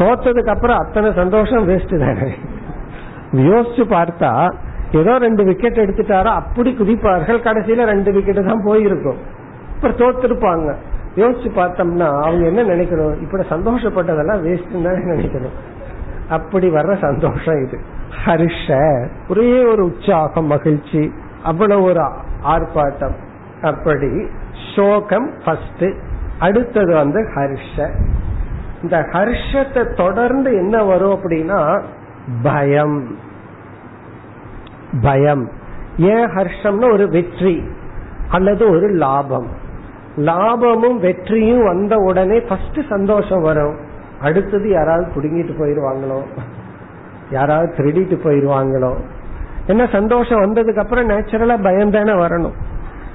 [0.00, 2.30] தோத்ததுக்கு அப்புறம் அத்தனை சந்தோஷம் வேஸ்ட் தானே.
[3.50, 4.32] யோசிச்சு பார்த்தா
[5.00, 7.40] ஏதோ ரெண்டு விக்கெட் எடுத்துட்டாரா அப்படி குதிப்பார்கள்.
[7.48, 9.18] கடைசியில ரெண்டு விக்கெட் தான் போயிருக்கும்.
[9.74, 10.68] அப்புறம் தோத்துருப்பாங்க.
[11.22, 13.16] யோசிச்சு பார்த்தோம்னா அவங்க என்ன நினைக்கணும்?
[13.24, 15.56] இப்படி சந்தோஷப்பட்டதெல்லாம் வேஸ்ட் தான் நினைக்கணும்.
[16.28, 17.80] அப்படி வர்ற சந்தோஷம் இது.
[18.24, 21.12] ஹர்ஷ ஒரே ஒரு உற்சாகம் மகிழ்ச்சி
[21.42, 22.10] அவ்வளவு ஒரு
[22.42, 23.14] ஆர்ப்பாட்டம்.
[23.62, 24.26] அப்படி
[24.76, 25.84] சோகம் ஃபர்ஸ்ட்
[26.38, 27.90] அடுத்தது வந்து ஹர்ஷ.
[28.82, 31.82] இந்த ஹர்ஷத்தை தொடர்ந்து என்ன வரும் அப்படின்னா
[32.42, 33.16] பயம்.
[35.02, 35.50] பயம்.
[35.96, 37.62] ஏன் ஹர்ஷம்னா ஒரு வெற்றி
[38.28, 39.46] அல்லது ஒரு லாபம்.
[40.16, 43.86] லாபமும் வெற்றியும் வந்த உடனே ஃபர்ஸ்ட் சந்தோஷம் வரும்.
[44.20, 46.22] அடுத்தது யாராவது புடுங்கிட்டு போயிருவாங்களோ?
[47.30, 48.94] யாராவது திருடிட்டு போயிருவாங்களோ?
[49.66, 52.52] என்ன சந்தோஷம் வந்ததுக்கு அப்புறம் நேச்சுரலா பயம் தானே வரணும்.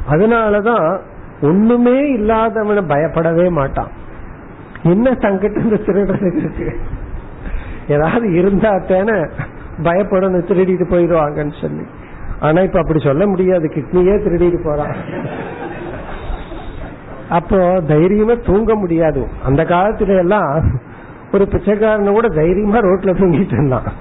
[0.09, 0.99] அதனாலதான்
[1.41, 3.91] ஒண்ணுமே இல்லாதவன பயப்படவே மாட்டான்.
[4.83, 6.75] என்ன தங்கிட்ட இந்த திருடுறதுக்கு
[7.87, 9.19] ஏதாவது இருந்தா தானே
[9.77, 11.83] பயப்படணும் திருடிட்டு போயிடுவாங்கன்னு சொல்லி.
[12.39, 13.71] ஆனா இப்ப அப்படி சொல்ல முடியாது.
[13.73, 14.95] கிட்னியே திருடிட்டு போறான்.
[17.29, 19.27] அப்போ தைரியமா தூங்க முடியாது.
[19.43, 20.81] அந்த காலத்துல எல்லாம்
[21.34, 23.91] ஒரு பிச்சைக்காரன கூட தைரியமா ரோட்ல தூங்கிட்டு இருந்தான்.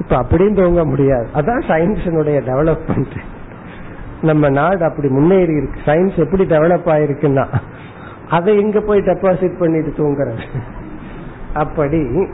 [0.00, 1.28] இப்ப அப்படியும் தூங்க முடியாது.
[1.34, 3.16] அதான் சயின்ஸினுடைய டெவலப்மெண்ட்
[4.22, 5.80] நம்ம நாடு அப்படி முன்னேறி இருக்கு.
[5.84, 7.46] சயின்ஸ் எப்படி டெவலப் ஆயிருக்குன்னா
[8.30, 10.40] அதை எங்க போய் டெபாசிட் பண்ணிட்டு தூங்குறது.
[11.54, 12.28] அப்படி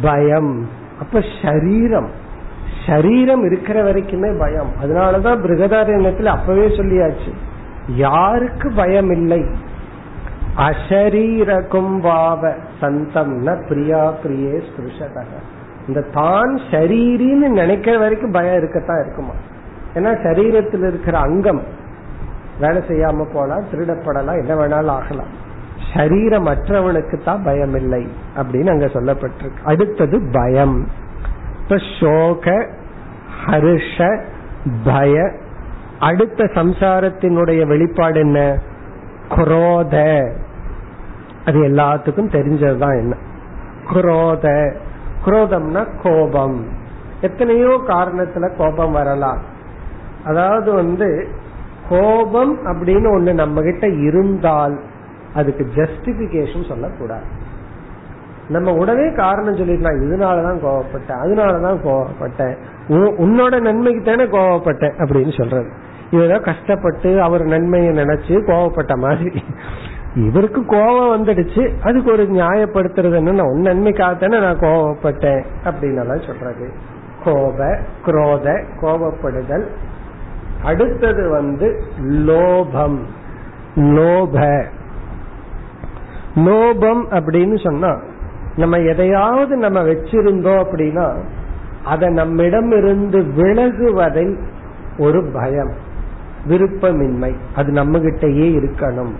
[0.00, 0.68] பயம்.
[1.00, 2.10] அப்ப சரீரம்.
[2.86, 4.72] சரீரம் இருக்கிற வரைக்குமே பயம்.
[4.82, 7.32] அதனாலதான் பிருகதாரண்யத்துல அப்பவே சொல்லியாச்சு
[7.94, 9.44] யாருக்கு பயம் இல்லை
[10.56, 15.26] அஷரீரகும் வாவ சந்தம் ந பிரியா பிரியே ஸ்பிருஷதக
[15.88, 19.32] இந்த தான் ஷரீரின்னு நினைக்கிற வரைக்கும் பயம் இருக்கத்தான் இருக்குமா?
[19.94, 21.62] ஏன்னா சரீரத்தில் இருக்கிற அங்கம்
[22.60, 25.44] வேலை செய்யாம போலாம் திருடப்படலாம் என்ன வேணாலும் ஆகலாம்.
[25.94, 29.64] சரீரமற்றவனுக்கு தான் பயம் இல்லை அப்படின்னு அங்க சொல்லப்பட்டிருக்கு.
[29.64, 30.88] அடுத்தது பயம்.
[31.62, 32.66] இப்ப சோக
[33.46, 34.24] ஹர்ஷ
[34.84, 35.30] பய.
[35.98, 38.58] அடுத்த சம்சாரத்தினுடைய வெளிப்பாடு என்ன?
[39.28, 40.24] குரோத.
[41.46, 43.16] அது எல்லாத்துக்கும் தெரிஞ்சதுதான் என்ன.
[43.92, 44.74] குரோத.
[45.24, 46.66] குரோதம்னா கோபம்.
[47.20, 49.38] எத்தனையோ காரணத்துல கோபம் வரலாம்.
[50.24, 51.28] அதாவது வந்து
[51.88, 54.80] கோபம் அப்படின்னு ஒண்ணு நம்ம கிட்ட இருந்தால்
[55.34, 57.24] அதுக்கு ஜஸ்டிபிகேஷன் சொல்லக்கூடாது.
[58.48, 62.56] நம்ம உடனே காரணம் சொல்லிடலாம் இதனாலதான் கோவப்பட்டேன் அதனாலதான் கோவப்பட்டேன்
[62.88, 65.70] உன்னோட நன்மைக்கு தானே கோவப்பட்டேன் அப்படின்னு சொல்றது.
[66.10, 69.42] இதுதான் கஷ்டப்பட்டு அவர் நன்மையை நினைச்சு கோவப்பட்ட மாதிரி.
[70.16, 71.78] இவருக்கு கோபம் வந்துடுச்சு.
[71.82, 76.72] அதுக்கு ஒரு நியாயப்படுத்துறது என்ன உன் நன்மைக்காகத்தானே நான் கோவப்பட்டேன் அப்படின்னு எல்லாம் சொல்றது.
[77.24, 79.66] கோப குரோத கோபப்படுதல்.
[80.62, 82.98] அடுத்தது வந்து லோபம்.
[83.76, 84.64] லோப.
[86.34, 88.00] லோபம் அப்படின்னு சொன்னா
[88.56, 91.24] நம்ம எதையாவது நம்ம வச்சிருந்தோம் அப்படின்னா
[91.84, 94.38] அதை நம்மிடம் இருந்து விலகுவதில்
[94.98, 95.72] ஒரு பயம்
[96.48, 97.34] விருப்பமின்மை.
[97.56, 99.12] அது நம்ம கிட்டயே இருக்கணும்.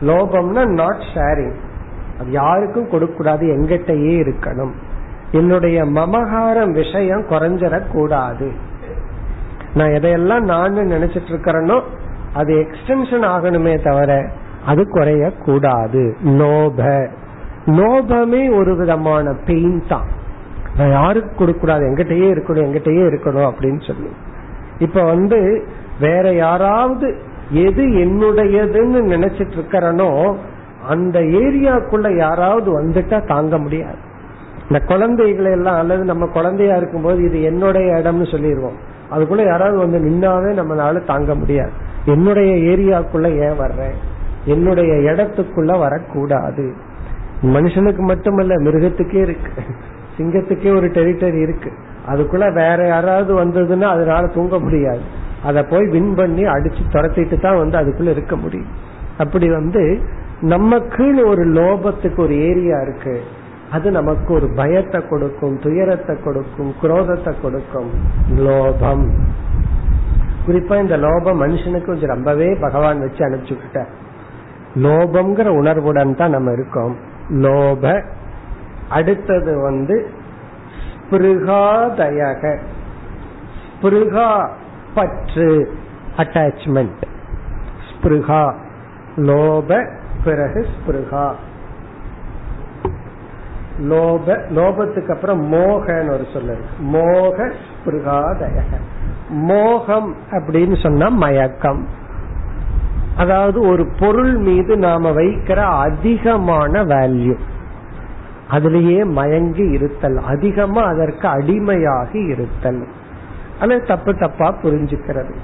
[0.00, 1.56] லோபம்னா நாட் ஷேரிங்
[2.20, 4.72] அது யாருக்கும் கொடுக்க கூடாது எங்கிட்டயே இருக்கணும்.
[5.32, 8.48] என்னுடைய மமகாரம் விஷயம் குறைஞ்சிடக்கூடாது.
[9.74, 11.82] நான் எதையெல்லாம் நான் நினைச்சிட்டு இருக்கிறேனோ
[12.34, 14.12] அது எக்ஸ்டென்ஷன் ஆகணுமே தவிர
[14.66, 17.08] அது குறைய கூடாது லோப.
[17.66, 20.08] லோபமே ஒரு விதமான பெயின் தான்.
[20.76, 24.10] நான் யாருக்கு கொடுக்க கூடாது எங்கிட்டயே இருக்கணும் எங்கிட்டயே இருக்கணும் அப்படின்னு சொல்லி.
[24.78, 25.64] இப்ப வந்து
[26.00, 27.08] வேற யாராவது
[27.50, 30.36] எது என்னுடையதுன்னு நினைச்சிட்டு இருக்கிறனோ
[30.88, 34.08] அந்த ஏரியாக்குள்ள யாராவது வந்துட்டா தாங்க முடியாது.
[34.70, 38.76] இந்த குழந்தைகளை எல்லாம் அல்லது நம்ம குழந்தையா இருக்கும்போது இது என்னுடைய இடம்னு சொல்லிடுவோம்.
[39.10, 41.70] அதுக்குள்ள யாராவது வந்து நின்னாவே நம்மளால தாங்க முடியாது.
[42.04, 43.94] என்னுடைய ஏரியாக்குள்ள ஏன் வர்றேன்?
[44.44, 46.72] என்னுடைய இடத்துக்குள்ள வரக்கூடாது.
[47.42, 49.62] மனுஷனுக்கு மட்டுமல்ல மிருகத்துக்கே இருக்கு.
[50.16, 51.72] சிங்கத்துக்கே ஒரு டெரிட்டரி இருக்கு.
[52.08, 55.00] அதுக்குள்ள வேற யாராவது வந்ததுன்னா அதனால தூங்க முடியாது.
[55.44, 58.66] அதை போய் வின் பண்ணி அடிச்சு துரத்திட்டு தான் வந்து அதுக்குள்ள இருக்க முடியும்.
[59.18, 60.00] அப்படி வந்து
[60.42, 63.22] நமக்குன்னு ஒரு லோபத்துக்கு ஒரு ஏரியா இருக்கு.
[63.70, 67.90] அது நமக்கு ஒரு பயத்தை கொடுக்கும் துயரத்தை கொடுக்கும் குரோதத்தை கொடுக்கும்.
[68.36, 69.08] லோபம்.
[70.46, 73.84] குறிப்பா இந்த லோபம் மனுஷனுக்கு கொஞ்சம் ரொம்பவே பகவான் வச்சு அனுப்பிச்சுக்கிட்ட.
[74.76, 76.96] லோபம்ங்கிற உணர்வுடன் தான் நம்ம இருக்கோம்.
[77.30, 78.02] லோப.
[78.88, 80.10] அடுத்தது வந்து
[81.10, 82.58] ஸ்பிருகாதயக.
[83.80, 84.48] ஸ்பிருகா
[84.94, 85.76] பற்று
[86.16, 87.02] அட்டாச்மெண்ட்
[87.88, 88.54] ஸ்பிருகா.
[89.16, 89.88] லோப
[90.24, 91.30] பிறகு ஸ்பிருகா.
[93.80, 94.26] லோப
[94.56, 98.62] லோபத்துக்கு அப்புறம் மோகன்னு ஒரு சொல்ல மோக ஸ்பிருகாதய
[99.30, 101.86] மோகம் அப்படின்னு சொன்னா மயக்கம்.
[103.16, 107.36] அதாவது ஒரு பொருள் மீது நாம வைக்கிற அதிகமான வேல்யூ
[108.48, 110.16] அதிலேயே மயங்கி இருத்தல்.
[110.16, 112.86] அதிகமா அதற்கு அடிமையாகி இருத்தல்.
[113.60, 115.34] அல்லது தப்பு தப்பா புரிஞ்சுக்கிறது.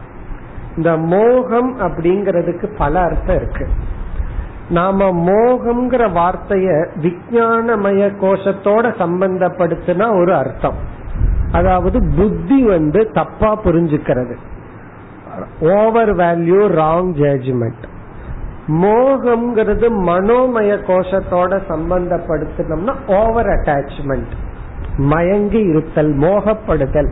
[0.76, 3.68] இந்த மோகம் அப்படிங்கிறதுக்கு பல அர்த்தம் இருக்கு.
[4.70, 6.68] நாம மோகம்ங்கிற வார்த்தைய
[7.02, 10.78] விஞ்ஞானமய கோஷத்தோட சம்பந்தப்படுத்தினா ஒரு அர்த்தம்.
[11.52, 14.36] அதாவது புத்தி வந்து தப்பா புரிஞ்சுக்கிறது.
[15.60, 17.84] Over value wrong judgement.
[18.68, 24.34] மோகம்ங்கிறது மனோமய கோஷத்தோட சம்பந்தப்படுத்தினோம்னா ஓவர் அட்டாச்மெண்ட்.
[24.96, 27.10] மயங்கி இருத்தல் மோகப்படுதல்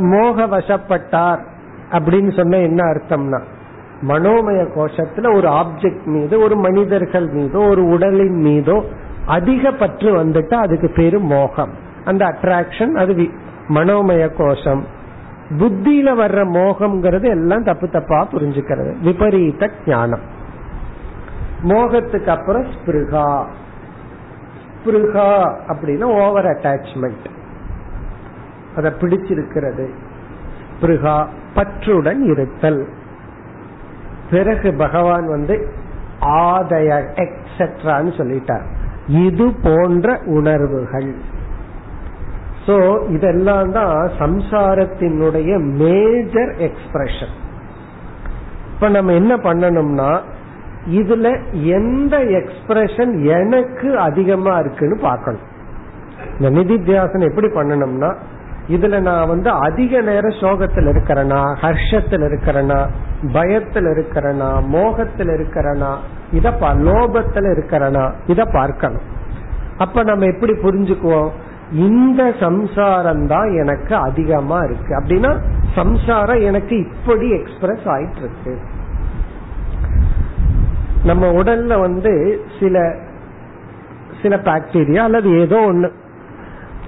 [0.00, 1.38] மோக வசப்பட்டார்
[1.90, 3.42] அப்படின்னு சொன்ன என்ன அர்த்தம்னா
[4.08, 8.84] மனோமய கோஷத்துல ஒரு ஆப்ஜெக்ட் மீது ஒரு மனிதர்கள் மீதோ ஒரு உடலின் மீதோ
[9.26, 11.70] அதிக பற்று வந்துட்டா அதுக்கு பேரு மோகம்.
[12.04, 13.28] அந்த அட்ராக்ஷன் அது
[13.68, 14.84] மனோமய கோஷம்.
[15.58, 19.00] புத்தியில வர்ற மோகம்ங்கிறது எல்லாம் தப்பு தப்பா புரிஞ்சுக்கிறது.
[19.02, 20.20] விபரீத ஞானம்.
[21.62, 23.44] மோகத்துக்கு அப்புறம் ஸ்பிருகா.
[24.84, 27.36] ஸ்பிருகா அப்படின்னா ஓவர் அட்டாச்மெண்ட்
[28.76, 29.86] அதை பிடிச்சிருக்கிறது.
[30.80, 32.88] பிருகா பற்றுடன் இருத்தல்.
[34.30, 35.68] பிறகு பகவான் வந்து
[36.20, 36.90] ஆதய
[37.24, 38.66] எக்ஸெட்ரான்னு சொல்லிட்டார்.
[39.08, 41.14] இது போன்ற உணர்வுகள்.
[42.66, 42.76] சோ
[43.08, 47.34] இதெல்லாம் தான் சம்சாரத்தினுடைய மேஜர் எக்ஸ்பிரஷன்
[48.74, 50.20] இப்ப நம்ம என்ன பண்ணணும்னா
[50.86, 55.46] இதுல எந்த எக்ஸ்பிரஷன் எனக்கு அதிகமா இருக்குன்னு பார்க்கணும்.
[56.38, 58.16] இந்த நிதித்தியாசனம் எப்படி பண்ணணும்னா
[58.68, 62.78] இதுல நான் வந்து அதிக நேரம் சோகத்தில் இருக்கிறனா ஹர்ஷத்தில் இருக்கிறனா
[63.32, 65.92] பயத்தில் இருக்கிறனா மோகத்தில் இருக்கிறனா
[66.32, 66.50] இத
[66.88, 69.06] லோபத்தில் இருக்கிறனா இத பார்க்கணும்.
[69.78, 71.30] அப்ப நம்ம எப்படி புரிஞ்சுக்குவோம்?
[71.86, 74.92] இந்த சம்சாரம் தான் எனக்கு அதிகமா இருக்கு.
[74.96, 75.32] அப்படின்னா
[75.74, 78.54] சம்சாரம் எனக்கு இப்படி எக்ஸ்பிரஸ் ஆயிட்டு இருக்கு
[81.04, 82.12] நம்ம உடல்ல வந்து
[82.60, 82.76] சில
[84.22, 85.88] சில பாக்டீரியா அல்லது ஏதோ ஒன்று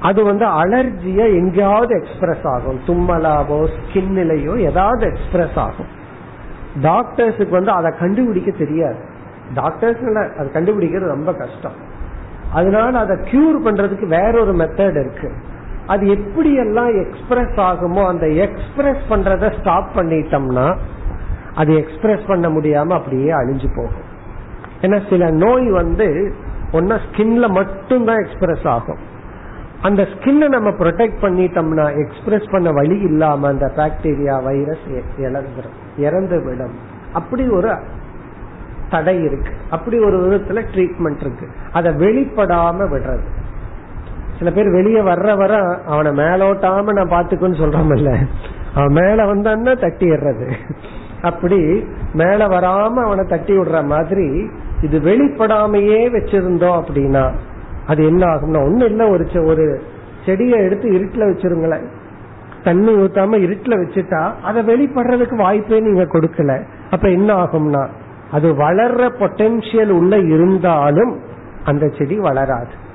[0.01, 2.81] அது வந்து அலர்ஜிய எங்கேயாவது எக்ஸ்பிரஸ் ஆகும்.
[2.87, 5.91] தும்மலாவோ ஸ்கின்னிலையோ ஏதாவது எக்ஸ்பிரஸ் ஆகும்.
[6.83, 9.01] டாக்டர்ஸுக்கு வந்து அதை கண்டுபிடிக்க தெரியாது.
[9.55, 10.03] டாக்டர்ஸ்
[10.39, 11.79] அதை கண்டுபிடிக்கிறது ரொம்ப கஷ்டம்.
[12.53, 15.33] அதனால அதை கியூர் பண்றதுக்கு வேற ஒரு மெத்தட் இருக்கு.
[15.87, 20.77] அது எப்படி எல்லாம் எக்ஸ்பிரஸ் ஆகுமோ அந்த எக்ஸ்பிரஸ் பண்றத ஸ்டாப் பண்ணிட்டோம்னா
[21.55, 24.09] அது எக்ஸ்பிரஸ் பண்ண முடியாம அப்படியே அழிஞ்சு போகும்.
[24.81, 26.35] ஏன்னா சில நோய் வந்து
[26.73, 29.01] ஒன்னா ஸ்கின்ல மட்டும் தான் எக்ஸ்பிரஸ் ஆகும்.
[29.83, 34.87] அந்த ஸ்கின்னை நம்ம ப்ரொடெக்ட் பண்ணிட்டோம்னா எக்ஸ்பிரஸ் பண்ண வழி இல்லாம அந்த பாக்டீரியா வைரஸ்
[35.19, 36.77] இழந்துடும் இறந்து விடும்
[37.13, 37.71] அப்படி ஒரு
[38.91, 39.53] தடை இருக்கு.
[39.71, 41.47] அப்படி ஒரு விதத்துல ட்ரீட்மெண்ட் இருக்கு.
[41.73, 43.27] அதை வெளிப்படாம விடுறது.
[44.39, 45.55] சில பேர் வெளியே வர்ற வர
[45.87, 48.27] அவனை மேலோட்டாம நான் பாத்துக்கோன்னு சொல்றோம்ல.
[48.75, 50.49] அவன் மேல வந்தான்னா தட்டிடுறது
[51.23, 54.51] அப்படி மேல வராம அவனை தட்டி விடுற மாதிரி
[54.83, 57.25] இது வெளிப்படாமையே வச்சிருந்தோம் அப்படின்னா
[57.87, 59.83] அது என்ன ஆகும்னா ஒண்ணு இல்ல ஒரு ஒரு
[60.27, 61.87] செடியை எடுத்து இருட்டுல வச்சிருங்களேன்.
[62.65, 66.63] தண்ணி ஊத்தாம இருட்டுல வச்சுட்டா அதை வெளிப்படுறதுக்கு வாய்ப்பே நீங்க கொடுக்கல.
[66.91, 67.87] அப்ப என்ன ஆகும்னா
[68.31, 71.19] அது வளர்ற பொட்டென்சியல் உள்ள இருந்தாலும்
[71.65, 72.89] அந்த செடி வளராது.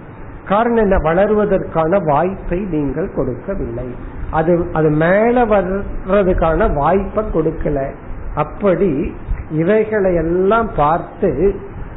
[0.46, 0.98] காரணம் என்ன?
[0.98, 3.86] வளருவதற்கான வாய்ப்பை நீங்கள் கொடுக்கவில்லை.
[4.32, 7.92] அது அது மேல வர்றதுக்கான வாய்ப்பை கொடுக்கல.
[8.36, 9.14] அப்படி
[9.52, 11.56] இவைகளை எல்லாம் பார்த்து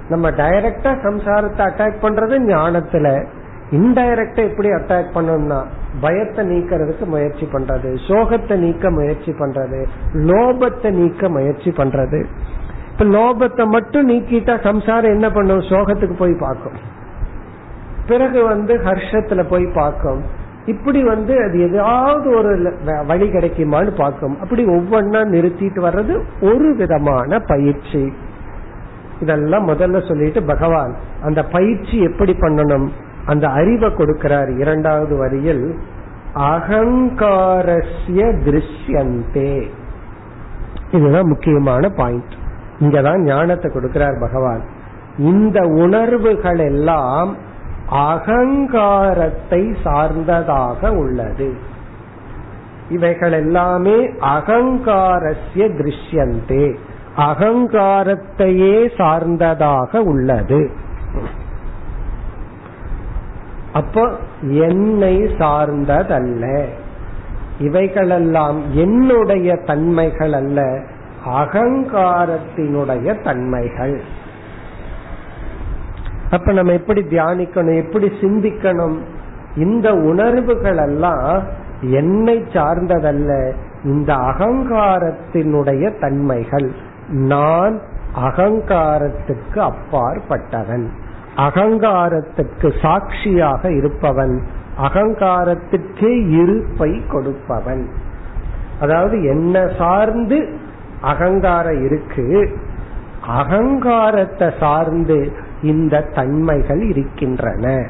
[0.09, 3.27] நம்ம டைரக்டா சம்சாரத்தை அட்டாக் பண்றது ஞானத்துல.
[3.71, 5.65] இன்டைரக்டா எப்படி அட்டாக் பண்ணணும்னா
[6.01, 7.91] பயத்தை நீக்கிறதுக்கு முயற்சி பண்றது.
[8.09, 9.87] சோகத்தை நீக்க முயற்சி பண்றது.
[10.15, 12.25] லோபத்தை நீக்க முயற்சி பண்றது.
[12.93, 15.59] இப்ப லோபத்தை மட்டும் நீக்கிட்டா சம்சாரம் என்ன பண்ணும்?
[15.59, 16.79] சோகத்துக்கு போய் பார்க்கும்.
[18.07, 20.23] பிறகு வந்து ஹர்ஷத்துல போய் பார்க்கும்.
[20.67, 24.41] இப்படி வந்து அது ஏதாவது ஒரு வழி கிடைக்குமான்னு பார்க்கும்.
[24.41, 28.13] அப்படி ஒவ்வொன்னா நிறுத்திட்டு வர்றது ஒரு விதமான பயிற்சி.
[29.21, 32.89] இதெல்லாம் முதல்ல சொல்லிட்டு பகவான் அந்த பயிற்சி எப்படி பண்ணணும்?
[33.27, 35.79] அந்த அறிவை கொடுக்கிறார் இரண்டாவது வரியில்
[36.35, 39.71] அகங்காரஸ்ய திருஷ்யந்தே.
[40.91, 42.33] இதுதான் முக்கியமான பாயிண்ட்
[42.81, 44.63] இங்கதான் ஞானத்தை கொடுக்கிறார் பகவான்.
[45.19, 47.37] இந்த உணர்வுகள் எல்லாம்
[47.89, 51.53] அகங்காரத்தை சார்ந்ததாக உள்ளது.
[52.89, 56.77] இவைகள் எல்லாமே அகங்காரஸ்ய திருஷ்யந்தே.
[57.19, 60.71] அகங்காரத்தையே சார்ந்ததாக உள்ளது.
[63.73, 64.11] அப்போ
[64.43, 66.65] என்னை சார்ந்ததல்ல.
[67.59, 70.83] இவைகளெல்லாம் என்னுடைய தன்மைகள் அல்ல
[71.27, 74.01] அகங்காரத்தினுடைய தன்மைகள்.
[76.31, 78.97] அப்ப நம்ம எப்படி தியானிக்கணும் எப்படி சிந்திக்கணும்
[79.57, 81.43] இந்த உணர்வுகள் எல்லாம்
[81.81, 83.53] என்னை சார்ந்ததல்ல
[83.85, 86.87] இந்த அகங்காரத்தினுடைய தன்மைகள்.
[87.09, 87.81] நான்
[88.17, 90.87] அகங்காரத்துக்கு அப்பாற்பட்டவன்.
[91.37, 94.43] அகங்காரத்துக்கு சாட்சியாக இருப்பவன்.
[94.83, 97.89] அகங்காரத்துக்கே இருப்பை கொடுப்பவன்.
[98.81, 100.57] அதாவது என்ன சார்ந்து
[101.03, 102.59] அகங்காரம் இருக்கு
[103.27, 105.33] அகங்காரத்தை சார்ந்து
[105.63, 107.87] இந்த தன்மைகள் இருக்கின்றன.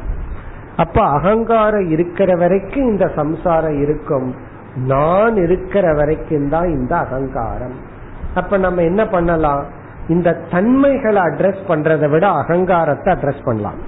[0.77, 4.35] அப்ப அகங்காரம் இருக்கிற வரைக்கும் இந்த சம்சாரம் இருக்கும்.
[4.77, 7.88] நான் இருக்கிற வரைக்கும் தான் இந்த அகங்காரம்.
[8.35, 9.65] அப்ப நம்ம என்ன பண்ணலாம்?
[10.09, 13.79] இந்த தன்மைகளை அட்ரஸ் பண்றதை விட அகங்காரத்தை அட்ரஸ் பண்ணலாம்.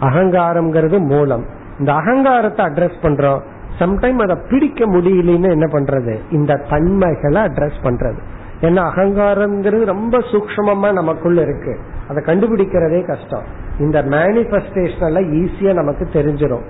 [0.00, 1.44] அகங்காரம்ங்கிறது மூலம்.
[1.78, 3.40] இந்த அகங்காரத்தை அட்ரஸ் பண்றோம்.
[3.78, 6.18] சம்டைம் அதை பிடிக்க முடியலன்னு என்ன பண்றது?
[6.30, 8.18] இந்த தன்மைகளை அட்ரஸ் பண்றது.
[8.60, 11.78] ஏன்னா அகங்காரம்ங்கிறது ரொம்ப சூக்மமா நமக்குள்ள இருக்கு.
[12.08, 13.62] அதை கண்டுபிடிக்கிறதே கஷ்டம்.
[13.78, 16.62] இந்த மேனிபெஸ்டேஷன் எல்லாம் ஈஸியா நமக்கு தெரிஞ்சிடும்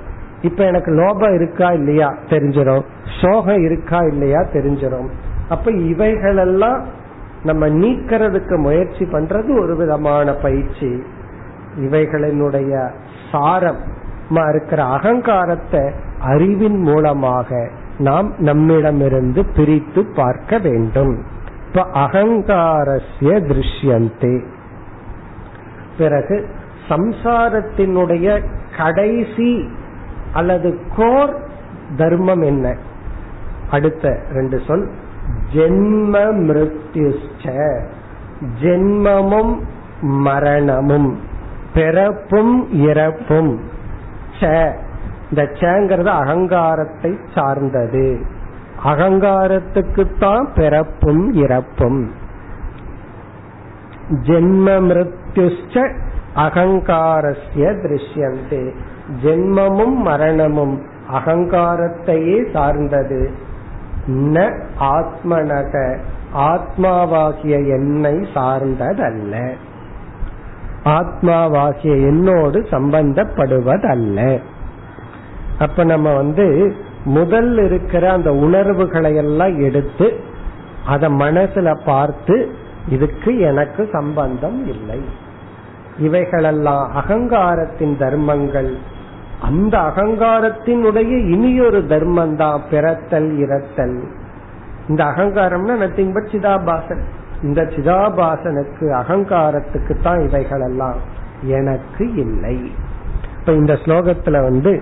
[0.42, 2.14] இப்ப எனக்கு லோபம் இருக்கா இல்லையா?
[2.26, 2.82] தெரிஞ்சிடும்
[3.22, 4.40] சோகம் இருக்கா இல்லையா?
[4.40, 5.08] தெரிஞ்சிடும்
[5.48, 6.84] அப்ப இவைகளெல்லாம்
[7.44, 11.02] நம்ம நீக்கிறதுக்கு முயற்சி பண்றது ஒரு விதமான பயிற்சி.
[11.76, 12.90] இவைகளினுடைய
[13.32, 14.02] சாரம்
[14.48, 21.22] இருக்கிற அகங்காரத்தை அறிவின் மூலமாக நாம் நம்மிடமிருந்து பிரித்து பார்க்க வேண்டும்.
[21.66, 24.44] இப்ப அகங்காரஸ்ய திருஷ்யந்தே.
[25.98, 26.48] பிறகு
[26.88, 28.44] சம்சாரத்தினுடைய
[28.76, 29.68] கடைசி
[30.32, 31.40] அல்லது கோர்
[31.96, 32.76] தர்மம் என்ன?
[33.70, 34.90] அடுத்த ரெண்டு சொல்.
[35.54, 36.14] ஜென்ம
[36.46, 37.82] மிருத்யுஷ்ட
[38.62, 39.58] ஜென்மமும்
[40.00, 41.18] மரணமும்
[41.74, 43.60] பிறப்பும் இறப்பும்.
[44.40, 44.72] ச
[45.30, 48.20] இந்த சேங்கிறது அகங்காரத்தை சார்ந்தது.
[48.84, 52.10] அகங்காரத்துக்குத்தான் பிறப்பும் இறப்பும்.
[54.10, 55.94] ஜென்ம மிருத்யுஷ்ட
[56.36, 58.74] அகங்காரஸ்ய திருஷ்யந்தே.
[59.24, 60.82] ஜென்மமும் மரணமும்
[61.12, 63.30] அகங்காரத்தையே சார்ந்தது.
[64.06, 65.98] ந ஆத்மனக.
[66.36, 69.52] ஆத்மாவாகிய என்னை சார்ந்ததல்ல.
[70.84, 74.40] ஆத்மாவாகிய என்னோடு சம்பந்தப்படுவதல்ல.
[75.58, 76.74] அப்ப நம்ம வந்து
[77.04, 80.20] முதல் இருக்கிற அந்த உணர்வுகளை எல்லாம் எடுத்து
[80.86, 82.54] அதை மனசுல பார்த்து
[82.88, 85.00] இதுக்கு எனக்கு சம்பந்தம் இல்லை.
[85.98, 88.76] இவைகளெல்லாம் அகங்காரத்தின் தர்மங்கள்.
[89.46, 93.98] அந்த அகங்காரத்தினுடைய இனியொரு தர்மம் தான் பிறத்தல் இறத்தல்
[94.88, 97.02] இந்த அகங்காரம்னா நத்திங் பட் சிதாபாசன்.
[97.42, 100.98] இந்த சிதாபாசனுக்கு அகங்காரத்துக்கு தான் இவைகள் எல்லாம்
[101.58, 102.56] எனக்கு இல்லை.
[103.38, 104.72] இப்ப இந்த ஸ்லோகத்துல வந்து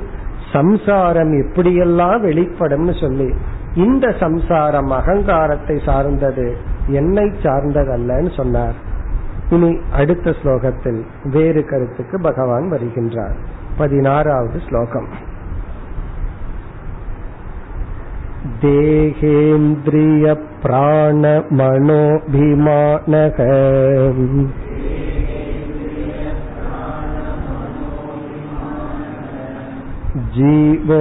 [0.53, 3.29] சம்சாரம் எப்படியெல்லாம் வெளிப்படும்னு சொல்லி
[3.75, 6.47] இந்த சம்சாரம் அகங்காரத்தை சார்ந்தது
[6.99, 8.77] என்னை சார்ந்ததல்லன்னு சொன்னார்.
[9.51, 11.01] இனி அடுத்த ஸ்லோகத்தில்
[11.33, 13.39] வேறு கருத்துக்கு பகவான் வருகின்றார்.
[13.82, 15.10] பதினாறாவது ஸ்லோகம்
[22.08, 23.38] देहेन्द्रियप्राणमनोभिमानः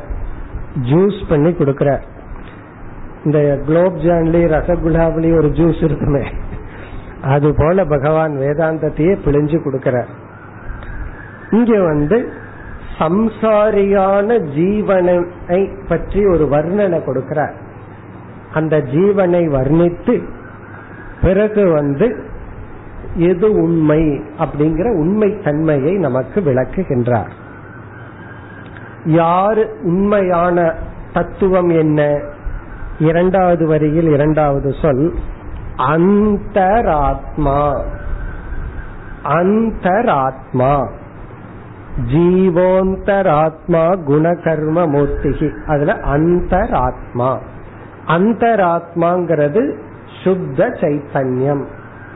[0.89, 2.03] ஜூஸ் பண்ணி கொடுக்கிறார்.
[3.25, 6.23] இந்த குலோப் ஜான்லி ரசகுல்லாவிலி ஒரு ஜூஸ் இருக்குமே.
[7.21, 10.11] அது போல பகவான் வேதாந்தத்தையே பிழிஞ்சு கொடுக்கிறார்.
[11.51, 12.17] இங்க வந்து
[12.99, 15.17] சம்சாரியான ஜீவனை
[15.87, 17.55] பற்றி ஒரு வர்ணனை கொடுக்கிறார்.
[18.53, 20.15] அந்த ஜீவனை வர்ணித்து
[21.21, 22.07] பிறகு வந்து
[23.15, 27.29] எது உண்மை அப்படிங்கிற உண்மை தன்மையை நமக்கு விளக்குகின்றார்.
[29.05, 30.73] யாரு உண்மையான
[31.13, 32.19] தத்துவம் என்ன?
[32.99, 35.13] இரண்டாவது வரியில் இரண்டாவது சொல்
[35.77, 37.81] அந்தராத்மா.
[39.23, 40.87] அந்தராத்மா.
[42.13, 47.37] ஜீவோந்தராத்மா குணகர்ம மூர்த்திகி அதுல அந்தராத்மா.
[48.07, 49.77] அந்தராத்மாங்கிறது
[50.23, 51.65] சுத்த சைத்தன்யம்.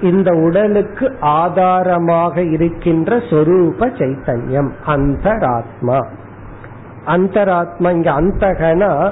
[0.01, 6.05] இந்த உடலுக்கு ஆதாரமாக இருக்கின்ற சொரூப சைத்தன்யம் அந்தராத்மா.
[7.05, 9.11] அந்தராத்மா இங்க அந்தகனா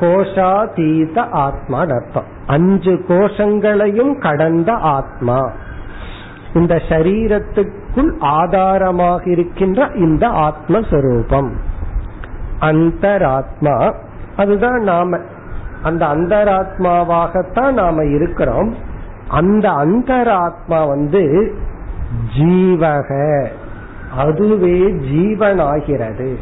[0.00, 2.24] கோஷாதீத ஆத்மா அர்த்தம்.
[2.46, 5.50] அஞ்சு கோஷங்களையும் கடந்த ஆத்மா.
[6.54, 11.50] இந்த சரீரத்துக்குள் ஆதாரமாக இருக்கின்ற இந்த ஆத்மஸ்வரூபம்.
[12.60, 13.94] அந்தராத்மா
[14.36, 15.18] அதுதான் நாம
[15.82, 18.94] அந்த அந்தராத்மாவாகத்தான் நாம இருக்கிறோம்.
[19.28, 21.54] அந்த அந்தராத்மா வந்து
[22.38, 23.44] ஜீவக.
[24.16, 26.36] அதுவே ஜீவனாகிறது.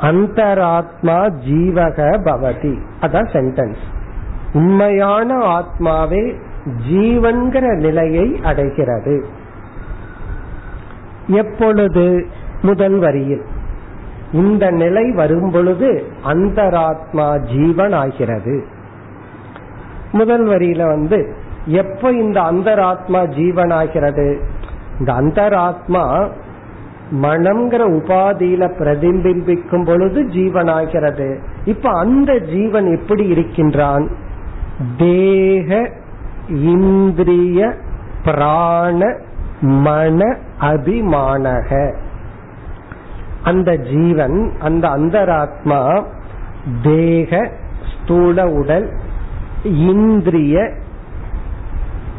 [0.00, 2.78] அந்தராத்மா ஜீவக பவதி.
[3.00, 3.76] அதான் சென்டென்ஸ்
[4.52, 6.40] உண்மையான ஆத்மாவே
[6.90, 9.26] ஜீவன்கிற நிலையை அடைகிறது.
[11.26, 12.26] எப்பொழுது?
[12.62, 13.42] முதல் வரியில்.
[14.32, 18.64] இந்த நிலை வரும் பொழுது அந்தராத்மா ஜீவன் ஆகிறது
[20.12, 24.40] முதல் வரியில வந்து எப்ப இந்த அந்தராத்மா ஜீவன் ஆகிறது
[24.98, 26.30] இந்த அந்தராத்மா
[27.22, 31.38] மனம்ங்கிற உபாதியில பிரதிபிம்பிக்கும் பொழுது ஜீவனாகிறது.
[31.64, 34.08] இப்ப அந்த ஜீவன் எப்படி இருக்கின்றான்?
[34.96, 35.90] தேக
[36.48, 37.74] இந்திரிய
[38.24, 39.18] பிராண
[39.60, 41.94] மன அபிமானக.
[43.44, 46.04] அந்த ஜீவன் அந்த அந்தராத்மா
[46.82, 47.50] தேக
[47.92, 48.92] ஸ்தூல உடல்
[49.62, 50.72] இந்திரிய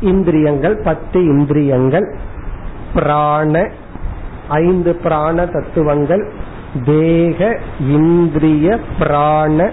[0.01, 2.15] இந்திரியங்கள் பத்து இந்திரியங்கள்
[2.93, 3.69] பிராண
[4.47, 6.31] ஐந்து பிராண தத்துவங்கள்
[6.85, 9.71] தேக இந்திரிய பிராண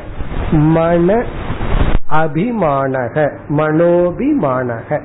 [0.51, 1.25] மன
[2.11, 5.01] அபிமானக மனோபிமானக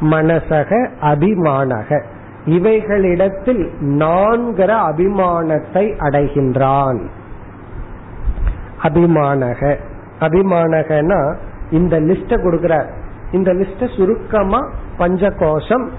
[0.00, 2.02] மனசக அபிமானக.
[2.44, 7.00] இவைகளிடத்தில் நான்கிற அபிமானத்தை அடைகின்றான்.
[8.82, 9.76] அபிமானக.
[10.20, 11.34] அபிமானகனா
[11.70, 12.86] இந்த லிஸ்ட கொடுக்கிறார்.
[13.32, 15.90] இந்த லிஸ்ட் சுருக்கமா பஞ்ச கோஷம்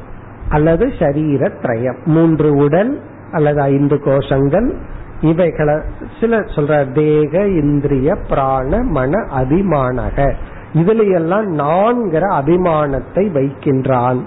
[0.50, 3.02] அல்லது சரீர திரயம் மூன்று உடல்
[3.32, 4.76] அல்லது ஐந்து கோஷங்கள்.
[5.22, 5.76] இவைகளை
[6.20, 10.34] சில சொல்ற தேக இந்திரிய பிராண மன அபிமானக.
[10.74, 14.20] இதுல எல்லாம் நான்கிற அபிமானத்தை வைக்கின்றான்.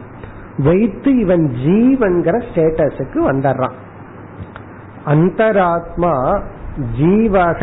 [0.58, 3.76] வைத்து இவன் ஜீவன்கிற ஸ்டேட்டஸுக்கு வந்துடுறான்
[5.06, 6.42] அந்தராத்மா
[7.00, 7.62] ஜீவக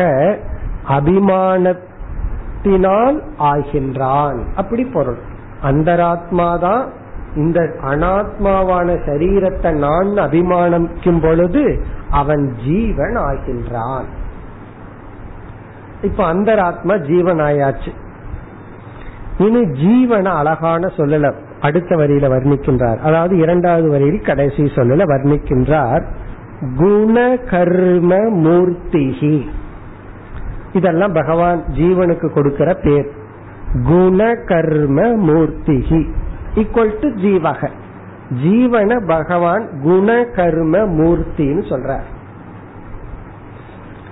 [0.88, 1.78] அபிமானத்தினால்
[3.38, 4.38] ஆகின்றான்.
[4.56, 5.18] அப்படி பொருள்.
[5.62, 6.88] அந்தராத்மா தான்
[7.34, 14.04] இந்த அனாத்மாவான சரீரத்தை நான் அபிமானிக்கும் பொழுது அவன் ஜீவன் ஆகின்றான்
[16.02, 17.92] இப்ப அந்தராத்மா ஜீவன் ஆயாச்சு
[19.38, 22.98] இனி ஜீவன அழகான சொல்லல அடுத்த வரியில வர்ணிக்கின்றார்.
[22.98, 26.04] அதாவது இரண்டாவது வரியில் கடைசி சொல்லல வர்ணிக்கின்றார்.
[26.76, 29.48] குண கர்ம மூர்த்திகி
[30.72, 33.10] இதெல்லாம் பகவான் ஜீவனுக்கு கொடுக்கிற பேர்.
[33.72, 36.10] குண கர்ம மூர்த்திகி
[36.54, 37.68] ஈக்குவல் டு ஜீவக.
[38.44, 42.06] ஜீவன பகவான் குண கர்ம மூர்த்தின்னு சொல்றார்.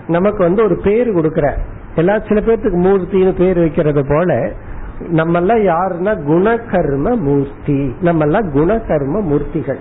[0.06, 1.59] நமக்கு வந்து ஒரு பேர் கொடுக்கிற
[1.94, 4.52] எல்லா சில பேர்த்துக்கு மூர்த்தின்னு பேர் வைக்கிறது போல
[4.98, 9.78] நம்ம எல்லாம் யாருன்னா குணகர்ம மூர்த்தி நம்ம எல்லாம் குணகர்ம மூர்த்திகள்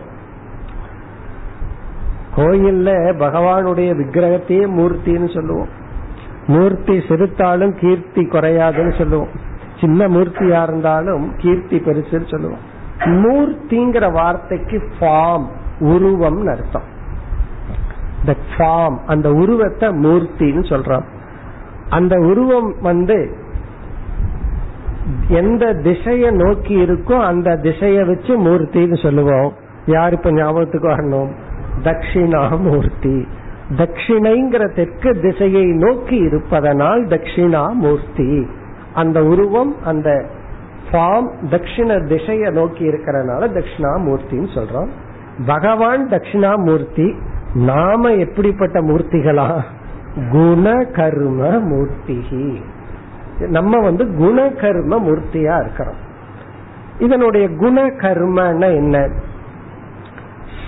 [2.35, 5.67] கோயில்ல பகவானுடைய விக்கிரகத்தையே மூர்த்தின்னு சொல்லுவோம்.
[6.47, 9.45] மூர்த்தி செலுத்தாலும் கீர்த்தி குறையாதுன்னு சொல்லுவோம்.
[9.79, 12.75] சின்ன மூர்த்தியா இருந்தாலும் கீர்த்தி பெருசுன்னு சொல்லுவோம்.
[13.05, 15.47] மூர்த்திங்கிற வார்த்தைக்கு ஃபார்ம்
[15.79, 16.95] உருவம் அர்த்தம்.
[18.57, 21.03] ஃபார்ம் அந்த உருவத்தை மூர்த்தின்னு சொல்றோம்.
[21.89, 23.37] அந்த உருவம் வந்து
[25.27, 29.53] எந்த திசைய நோக்கி இருக்கோ அந்த திசைய வச்சு மூர்த்தின்னு சொல்லுவோம்.
[29.85, 31.31] யார் இப்ப ஞாபகத்துக்கு வரணும்?
[31.83, 33.27] தட்சிணாமூர்த்தி
[33.77, 38.47] தட்சிணைங்கிற தெற்கு திசையை நோக்கி இருப்பதனால் தட்சிணாமூர்த்தி
[38.97, 40.25] அந்த உருவம் அந்த
[40.91, 44.87] ஃபார்ம் தட்சிண திசைய நோக்கி இருக்கிறதுனால தட்சிணாமூர்த்தின்னு சொல்றோம்.
[45.45, 47.15] பகவான் தட்சிணாமூர்த்தி
[47.53, 49.61] நாம எப்படிப்பட்ட மூர்த்திகளா?
[50.31, 52.61] குண கர்ம மூர்த்திகி.
[53.39, 55.99] நம்ம வந்து குண கர்ம மூர்த்தியா இருக்கிறோம்.
[56.99, 59.09] இதனுடைய குண கர்மன்னா என்ன?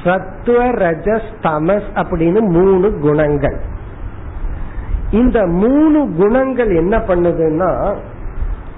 [0.03, 3.59] சத்துவ ரஜஸ் தமஸ் அப்படின்னு மூணு குணங்கள்.
[5.11, 7.95] இந்த மூணு குணங்கள் என்ன பண்ணுதுன்னா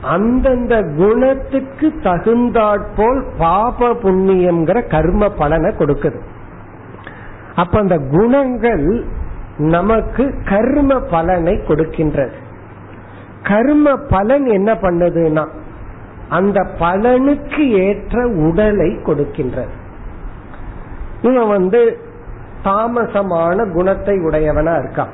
[0.02, 6.20] அந்தந்த குணத்துக்கு தகுந்தாற்போல் பாப புண்ணியம்ங்கிற கர்ம பலனை கொடுக்குது.
[7.56, 9.06] அப்ப அந்த குணங்கள்
[9.58, 12.32] நமக்கு கர்ம பலனை கொடுக்கின்றது.
[13.44, 15.48] கர்ம பலன் என்ன பண்ணுதுன்னா
[16.30, 19.74] அந்த பலனுக்கு ஏற்ற உடலை கொடுக்கின்றது.
[21.22, 22.00] இவன் வந்து
[22.64, 25.14] தாமசமான குணத்தை உடையவனா இருக்கான்.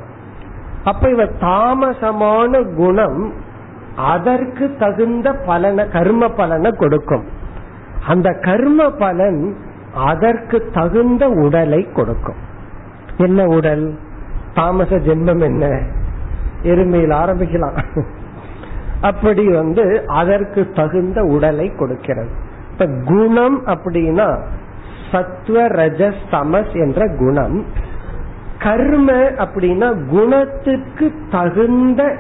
[0.84, 3.34] அப்ப இவ தாமசமான குணம்
[3.98, 7.24] அதற்கு தகுந்த பலனை கர்ம பலனை கொடுக்கும்.
[8.08, 9.56] அந்த கர்ம பலன்
[9.96, 12.36] அதற்கு தகுந்த உடலை கொடுக்கும்.
[13.18, 13.98] என்ன உடல்?
[14.54, 15.82] தாமச ஜென்மம் என்ன?
[16.64, 18.06] எருமையில் ஆரம்பிக்கலாம்.
[19.02, 22.30] அப்படி வந்து அதற்கு தகுந்த உடலை கொடுக்கிறது.
[22.72, 24.40] இப்ப குணம் அப்படின்னா
[25.12, 27.66] சத்வ ரஜஸ் தமஸ் என்ற குணம்.
[28.60, 32.18] கர்ம அப்படின்னா குணத்துக்கு தகுந்த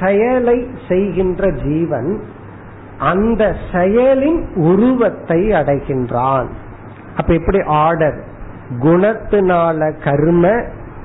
[0.00, 2.22] செயலை செய்கின்ற ஜீவன்
[2.98, 6.46] அந்த செயலின் உருவத்தை அடைகின்றான்.
[7.16, 8.24] அப்ப எப்படி ஆர்டர்
[8.82, 10.48] குணத்தினால கர்ம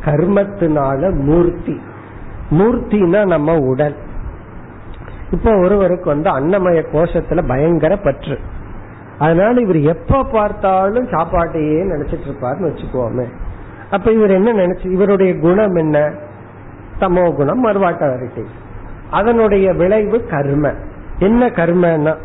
[0.06, 1.82] கர்மத்தினால மூர்த்தி.
[2.50, 3.96] மூர்த்தினா நம்ம உடல்.
[5.32, 8.40] இப்போ ஒருவருக்கு வந்து அன்னமய கோஷத்துல பயங்கர பற்று.
[9.20, 13.26] அதனால இவர் எப்ப பார்த்தாலும் சாப்பாட்டையே நினைச்சிட்டு இருப்பாருன்னு வச்சுக்கோமே.
[13.92, 16.14] அப்ப இவர் என்ன நினைச்சு இவருடைய குணம் என்ன?
[17.00, 18.46] தமோ குணம் மறுவாட்ட வரட்டை
[19.12, 20.74] அதனுடைய விளைவு கர்ம.
[21.20, 22.16] என்ன கர்மன்னா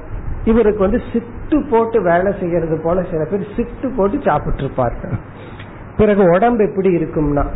[0.45, 5.11] இவருக்கு வந்து சிட்டு போட்டு வேலை செய்யறது போல சில பேர் சிட்டு போட்டு சாப்பிட்டு இருப்பார்கள்
[5.97, 7.47] பிறகு உடம்பு எப்படி இருக்கும்னா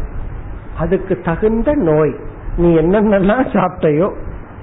[0.79, 2.15] அதுக்கு தகுந்த நோய்.
[2.57, 4.13] நீ என்னென்னலாம் சாப்பிட்டையோ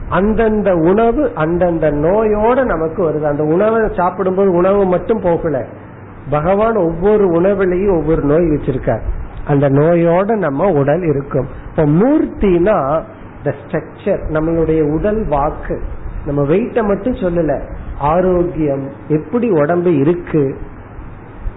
[0.09, 3.22] அந்தந்த உணவு அந்தந்த நோயோட நமக்கு வருது.
[3.22, 5.66] அந்த உணவை சாப்பிடும்போது உணவு மட்டும் போகல.
[6.30, 9.01] பகவான் ஒவ்வொரு உணவுலையும் ஒவ்வொரு நோய் வச்சிருக்கார்.
[9.47, 11.47] அந்த நோயோட நம்ம உடல் இருக்கும்.
[11.70, 13.01] இப்போ மூர்த்தினா
[13.46, 15.82] த ஸ்ட்ரக்சர் நம்மளுடைய உடல் வாக்கு.
[16.26, 17.62] நம்ம வெயிட்ட மட்டும் சொல்லல.
[17.98, 20.58] ஆரோக்கியம் எப்படி உடம்பு இருக்கு?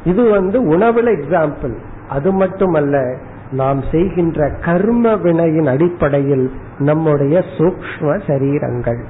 [0.04, 1.74] இது வந்து உணவுல எக்ஸாம்பிள்
[2.08, 3.14] அது மட்டுமல்ல
[3.50, 9.00] நாம் செய்கின்ற கர்ம வினையின் அடிப்படையில் நம்முடைய சூக்ம சரீரங்கள்.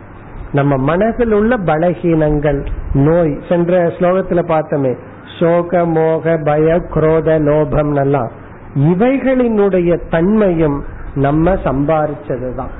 [0.53, 4.97] நம்ம மனதில் உள்ள பலகீனங்கள் நோய் சென்ற ஸ்லோகத்துல பார்த்தோமே
[5.41, 8.31] சோக மோக பய குரோத லோபம் எல்லாம்
[8.74, 10.85] இவைகளினுடைய தன்மையும்
[11.18, 12.74] நம்ம சம்பாரிச்சதுதான்.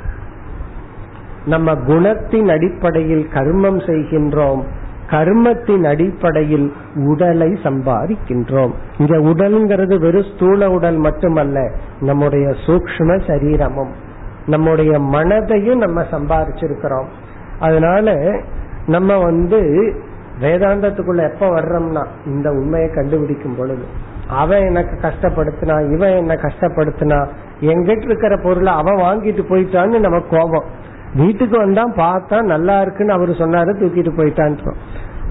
[1.47, 4.63] நம்ம குணத்தின் அடிப்படையில் கர்மம் செய்கின்றோம்.
[5.11, 8.73] கர்மத்தின் அடிப்படையில் உடலை சம்பாதிக்கின்றோம்.
[8.99, 11.71] இங்க உடல்ங்கிறது வெறும் ஸ்தூல உடல் மட்டுமல்ல
[12.01, 13.93] நம்முடைய சூக்ம சரீரமும்.
[14.47, 17.07] நம்முடைய மனதையும் நம்ம சம்பாதிச்சிருக்கிறோம்.
[17.59, 18.15] அதனால
[18.87, 19.61] நம்ம வந்து
[20.41, 23.83] வேதாந்தத்துக்குள்ள எப்ப வர்றோம்னா இந்த உண்மையை கண்டுபிடிக்கும் பொழுது.
[24.29, 27.27] அவன் எனக்கு கஷ்டப்படுத்தினா இவன் என்ன கஷ்டப்படுத்தினா
[27.61, 30.65] எங்கிட்ட இருக்கிற பொருளை அவன் வாங்கிட்டு போயிட்டான்னு நம்ம கோபம்.
[31.15, 34.75] வீட்டுக்கு வந்தா பார்த்தா நல்லா இருக்குன்னு அவரு சொன்னாரு தூக்கிட்டு போயிட்டான்னு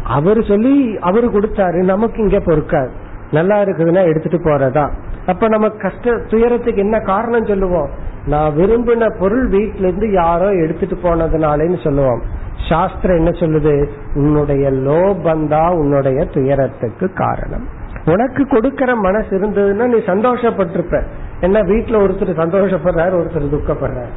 [0.03, 2.89] அவரு சொல்லி அவரு கொடுத்தாரு நமக்கு இங்க பொறுக்காது.
[3.32, 4.91] நல்லா இருக்குதுன்னா எடுத்துட்டு போறதா.
[5.25, 7.89] அப்ப நம்ம கஷ்ட துயரத்துக்கு என்ன காரணம் சொல்லுவோம்?
[8.28, 12.21] நான் விரும்பின பொருள் வீட்டுல இருந்து யாரோ எடுத்துட்டு போனதுனாலேன்னு சொல்லுவோம்.
[12.69, 13.89] சாஸ்திரம் என்ன சொல்லுது?
[14.15, 17.67] உன்னுடைய லோபந்தா உன்னுடைய துயரத்துக்கு காரணம்.
[18.05, 21.03] உனக்கு கொடுக்கற மனசு இருந்ததுன்னா நீ சந்தோஷப்பட்டிருப்ப.
[21.41, 24.13] என்ன வீட்டுல ஒருத்தர் சந்தோஷப்படுறாரு ஒருத்தர் துக்கப்படுறார்.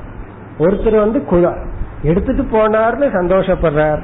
[0.58, 1.56] ஒருத்தர் வந்து குழா
[2.02, 4.00] எடுத்துட்டு போனார்னு சந்தோஷப்படுறார்.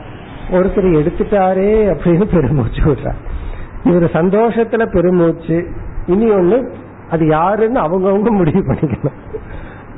[0.50, 3.20] ஒருத்தர் எடுத்துட்டாரே அப்படின்னு பெருமூச்சு விடுறார்.
[3.84, 5.66] இவர் சந்தோஷத்துல பெருமூச்சு
[6.06, 6.72] இனி ஒண்ணு
[7.10, 9.18] அது யாருன்னு அவங்கவுங்க முடிவு பண்ணிக்கணும்.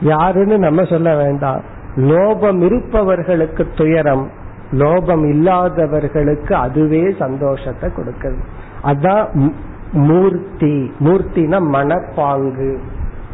[0.01, 1.63] யாருன்னு நம்ம சொல்ல வேண்டாம்.
[1.97, 4.31] லோபம் இருப்பவர்களுக்கு துயரம்
[4.73, 8.39] லோபம் இல்லாதவர்களுக்கு அதுவே சந்தோஷத்தை கொடுக்குது.
[8.85, 9.53] அதான்
[9.93, 10.93] மூர்த்தி.
[11.01, 12.79] மூர்த்தினா மனப்பாங்கு.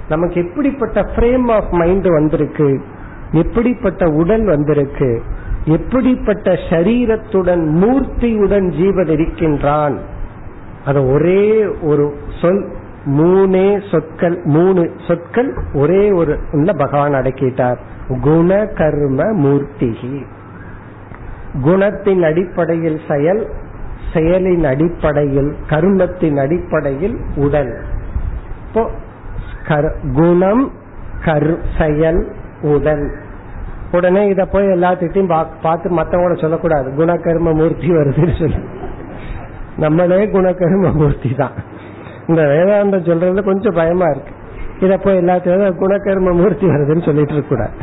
[0.09, 2.82] நமக்கு எப்படிப்பட்ட ஃப்ரேம் ஆஃப் மைண்ட் வந்திருக்கு?
[3.32, 5.22] எப்படிப்பட்ட உடல் வந்திருக்கு?
[5.64, 9.98] எப்படிப்பட்ட சரீரத்துடன் மூர்த்தியுடன் ஜீவன் இருக்கின்றான்?
[10.84, 12.72] அது ஒரே ஒரு சொல்
[13.05, 16.38] மூணே சொற்கள் மூணு சொற்கள் ஒரே ஒரு
[16.76, 17.76] பகவான் அடக்கிட்டார்.
[18.22, 20.22] குண கர்ம மூர்த்திகி.
[21.64, 23.48] குணத்தின் அடிப்படையில் செயல்
[24.12, 27.84] செயலின் அடிப்படையில் கர்மத்தின் அடிப்படையில் உடல்.
[28.68, 28.90] இப்போ
[30.15, 30.73] குணம்
[31.25, 33.05] கர் செயல் உடல்.
[33.93, 36.91] உடனே இத போய் எல்லாத்திட்டையும் பார்த்து மத்தவங்கள சொல்லக்கூடாது.
[36.91, 38.57] குணகர்ம மூர்த்தி வருதுன்னு சொல்லி.
[39.77, 41.51] நம்மளே குணகர்ம மூர்த்தி தான்.
[42.27, 44.33] இந்த வேதாந்தம் சொல்றதுல கொஞ்சம் பயமா இருக்கு.
[44.81, 47.77] இத போய் எல்லாத்தையும் குணகர்ம மூர்த்தி வருதுன்னு சொல்லிட்டு இருக்க கூடாது.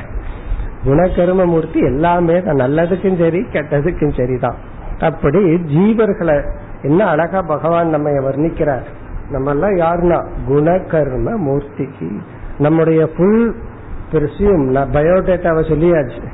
[0.86, 2.56] குணகர்ம மூர்த்தி எல்லாமே தான்.
[2.56, 4.56] நல்லதுக்கும் சரி கெட்டதுக்கும் சரிதான்
[5.00, 5.40] அப்படி
[5.76, 6.44] ஜீவர்களை
[6.82, 8.84] என்ன அழகா பகவான் நம்ம வர்ணிக்கிறார்.
[9.32, 10.26] நம்ம எல்லாம் யாருன்னா?
[10.50, 12.20] குணகர்ம மூர்த்திக்கு
[12.58, 13.56] நம்முடைய புல்
[14.12, 16.26] பிரிசியும் பயோடேட்டாவை சொல்லியாச்சு.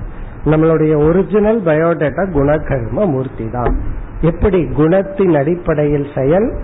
[0.46, 3.76] நம்மளுடைய ஒரிஜினல் பயோடேட்டா குணகர்ம மூர்த்தி தான்
[4.22, 4.64] எப்படி?
[4.64, 6.58] குணத்தின் அடிப்படையில் செயல்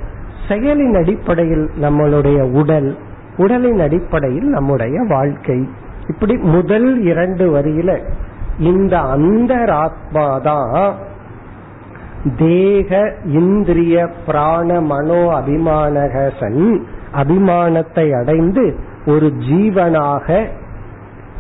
[0.47, 2.97] செயலின் அடிப்படையில் நம்மளுடைய உடல்
[3.37, 5.69] உடலின் அடிப்படையில் நம்முடைய வாழ்க்கை.
[6.07, 7.99] இப்படி முதல் இரண்டு வரியில
[8.59, 10.93] இந்த அந்த ஆத்மாதான்
[12.37, 20.47] தேக இந்திரிய பிராண மனோ அபிமானக சன் அபிமானத்தை அடைந்து ஒரு ஜீவனாக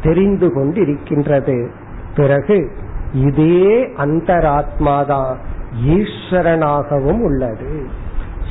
[0.01, 1.67] தெரிந்து கொண்டிருக்கின்றது.
[2.15, 2.71] பிறகு
[3.13, 5.35] இதே அந்தராத்மாதான்
[5.85, 7.85] ஈஸ்வரனாகவும் உள்ளது.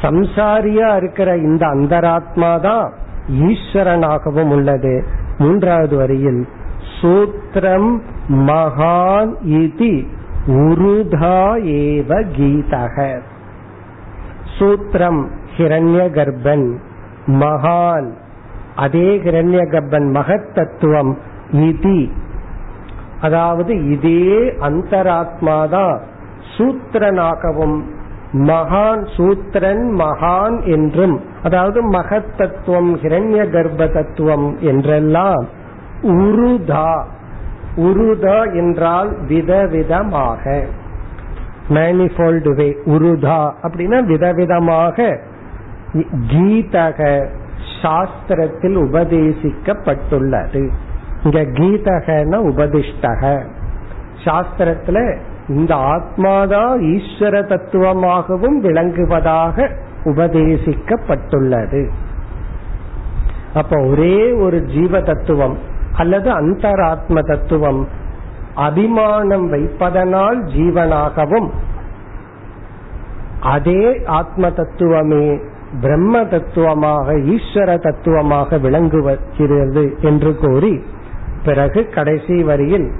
[0.02, 2.92] சம்சாரியா இருக்கிற இந்த அந்தராத்மா தான்
[3.28, 5.04] ஈஸ்வரனாகவும் உள்ளது.
[5.38, 6.48] மூன்றாவது வரியில்
[7.00, 10.06] சூத்திரம் மகான் இதி
[10.47, 13.20] உருதா ஏவ கீதக.
[14.59, 16.76] சூத்திரம் ஹிரண்ய கர்ப்பன்
[17.26, 18.11] மகான்.
[18.76, 21.18] அதே ஹிரண்ய கர்ப்பன் மகத் தத்துவம்
[21.53, 22.11] இதி.
[23.20, 26.01] அதாவது இதே அந்தராத்மாதான்
[26.57, 27.82] சூத்திரனாகவும்
[28.32, 35.47] மகான் சூத்திரன் மகான் என்றும் அதாவது மகத் தத்துவம் ஹிரண்ய கர்ப்ப தத்துவம் என்றெல்லாம்
[36.03, 37.05] உருதா.
[37.76, 40.66] உருதா என்றால் விதவிதமாக.
[41.68, 43.52] மேனிஃபோல்டு வே உருதா.
[43.62, 45.18] அப்படின்னா விதவிதமாக
[46.32, 47.28] கீதக
[47.82, 50.68] சாஸ்திரத்தில் உபதேசிக்கப்பட்டுள்ளது.
[51.24, 53.42] இங்க கீதகன உபதிஷ்டக.
[54.24, 55.16] சாஸ்திரத்துல
[55.48, 59.70] இந்த ஆத்மாதான் ஈஸ்வர தத்துவமாகவும் விளங்குவதாக
[60.04, 61.88] உபதேசிக்கப்பட்டுள்ளது.
[63.54, 67.88] அப்ப ஒரே ஒரு ஜீவ தத்துவம் அல்லது அந்தராத்ம தத்துவம்
[68.55, 71.51] அபிமானம் வைப்பதனால் ஜீவனாகவும்
[73.40, 75.40] அதே ஆத்ம தத்துவமே
[75.80, 80.82] பிரம்ம தத்துவமாக ஈஸ்வர தத்துவமாக விளங்குகிறது என்று கூறி
[81.45, 82.93] பிறகு கடைசி வரியில்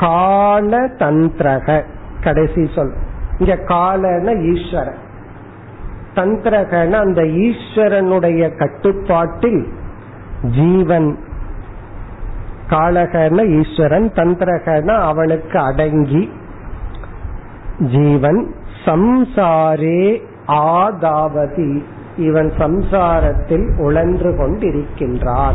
[0.00, 1.84] கால தந்திரக
[2.22, 2.92] கடைசி சொல்.
[3.38, 5.02] இங்க காலன ஈஸ்வரன்
[6.14, 9.68] தந்திரகன அந்த ஈஸ்வரனுடைய கட்டுப்பாட்டில்
[10.50, 11.18] ஜீவன்
[12.70, 16.30] காலகன ஈஸ்வரன் தந்திரகன அவனுக்கு அடங்கி
[17.78, 18.54] ஜீவன்
[18.84, 21.82] சம்சாரே ஆதாவதி.
[22.16, 25.54] இவன் சம்சாரத்தில் உழன்று கொண்டிருக்கின்றான்.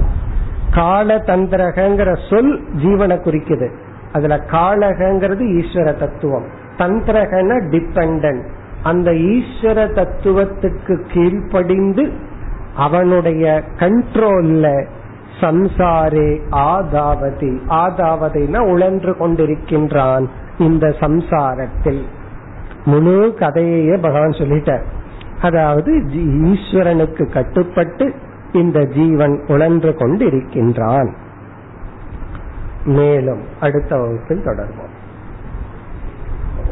[0.74, 3.72] கால தந்திரகங்கிற சொல் ஜீவனை குறிக்குது.
[4.14, 6.45] அதுல காலகங்கிறது ஈஸ்வர தத்துவம்.
[6.78, 8.45] தந்திரகன டிபெண்டன்ட்
[8.84, 12.12] அந்த ஈஸ்வர தத்துவத்துக்கு கீழ்ப்படிந்து
[12.76, 14.86] அவனுடைய கண்ட்ரோல்ல
[15.42, 17.52] சம்சாரே ஆதாவதி.
[17.70, 20.28] ஆதாவதினா உழன்று கொண்டிருக்கின்றான்
[20.58, 22.02] இந்த சம்சாரத்தில்.
[22.86, 24.84] முழு கதையே பகவான் சொல்லிட்டார்.
[25.42, 25.92] அதாவது
[26.48, 28.14] ஈஸ்வரனுக்கு கட்டுப்பட்டு
[28.52, 31.12] இந்த ஜீவன் உழன்று கொண்டிருக்கின்றான்.
[32.86, 34.89] மேலும் அடுத்த வகுப்பில் தொடர்வோம்.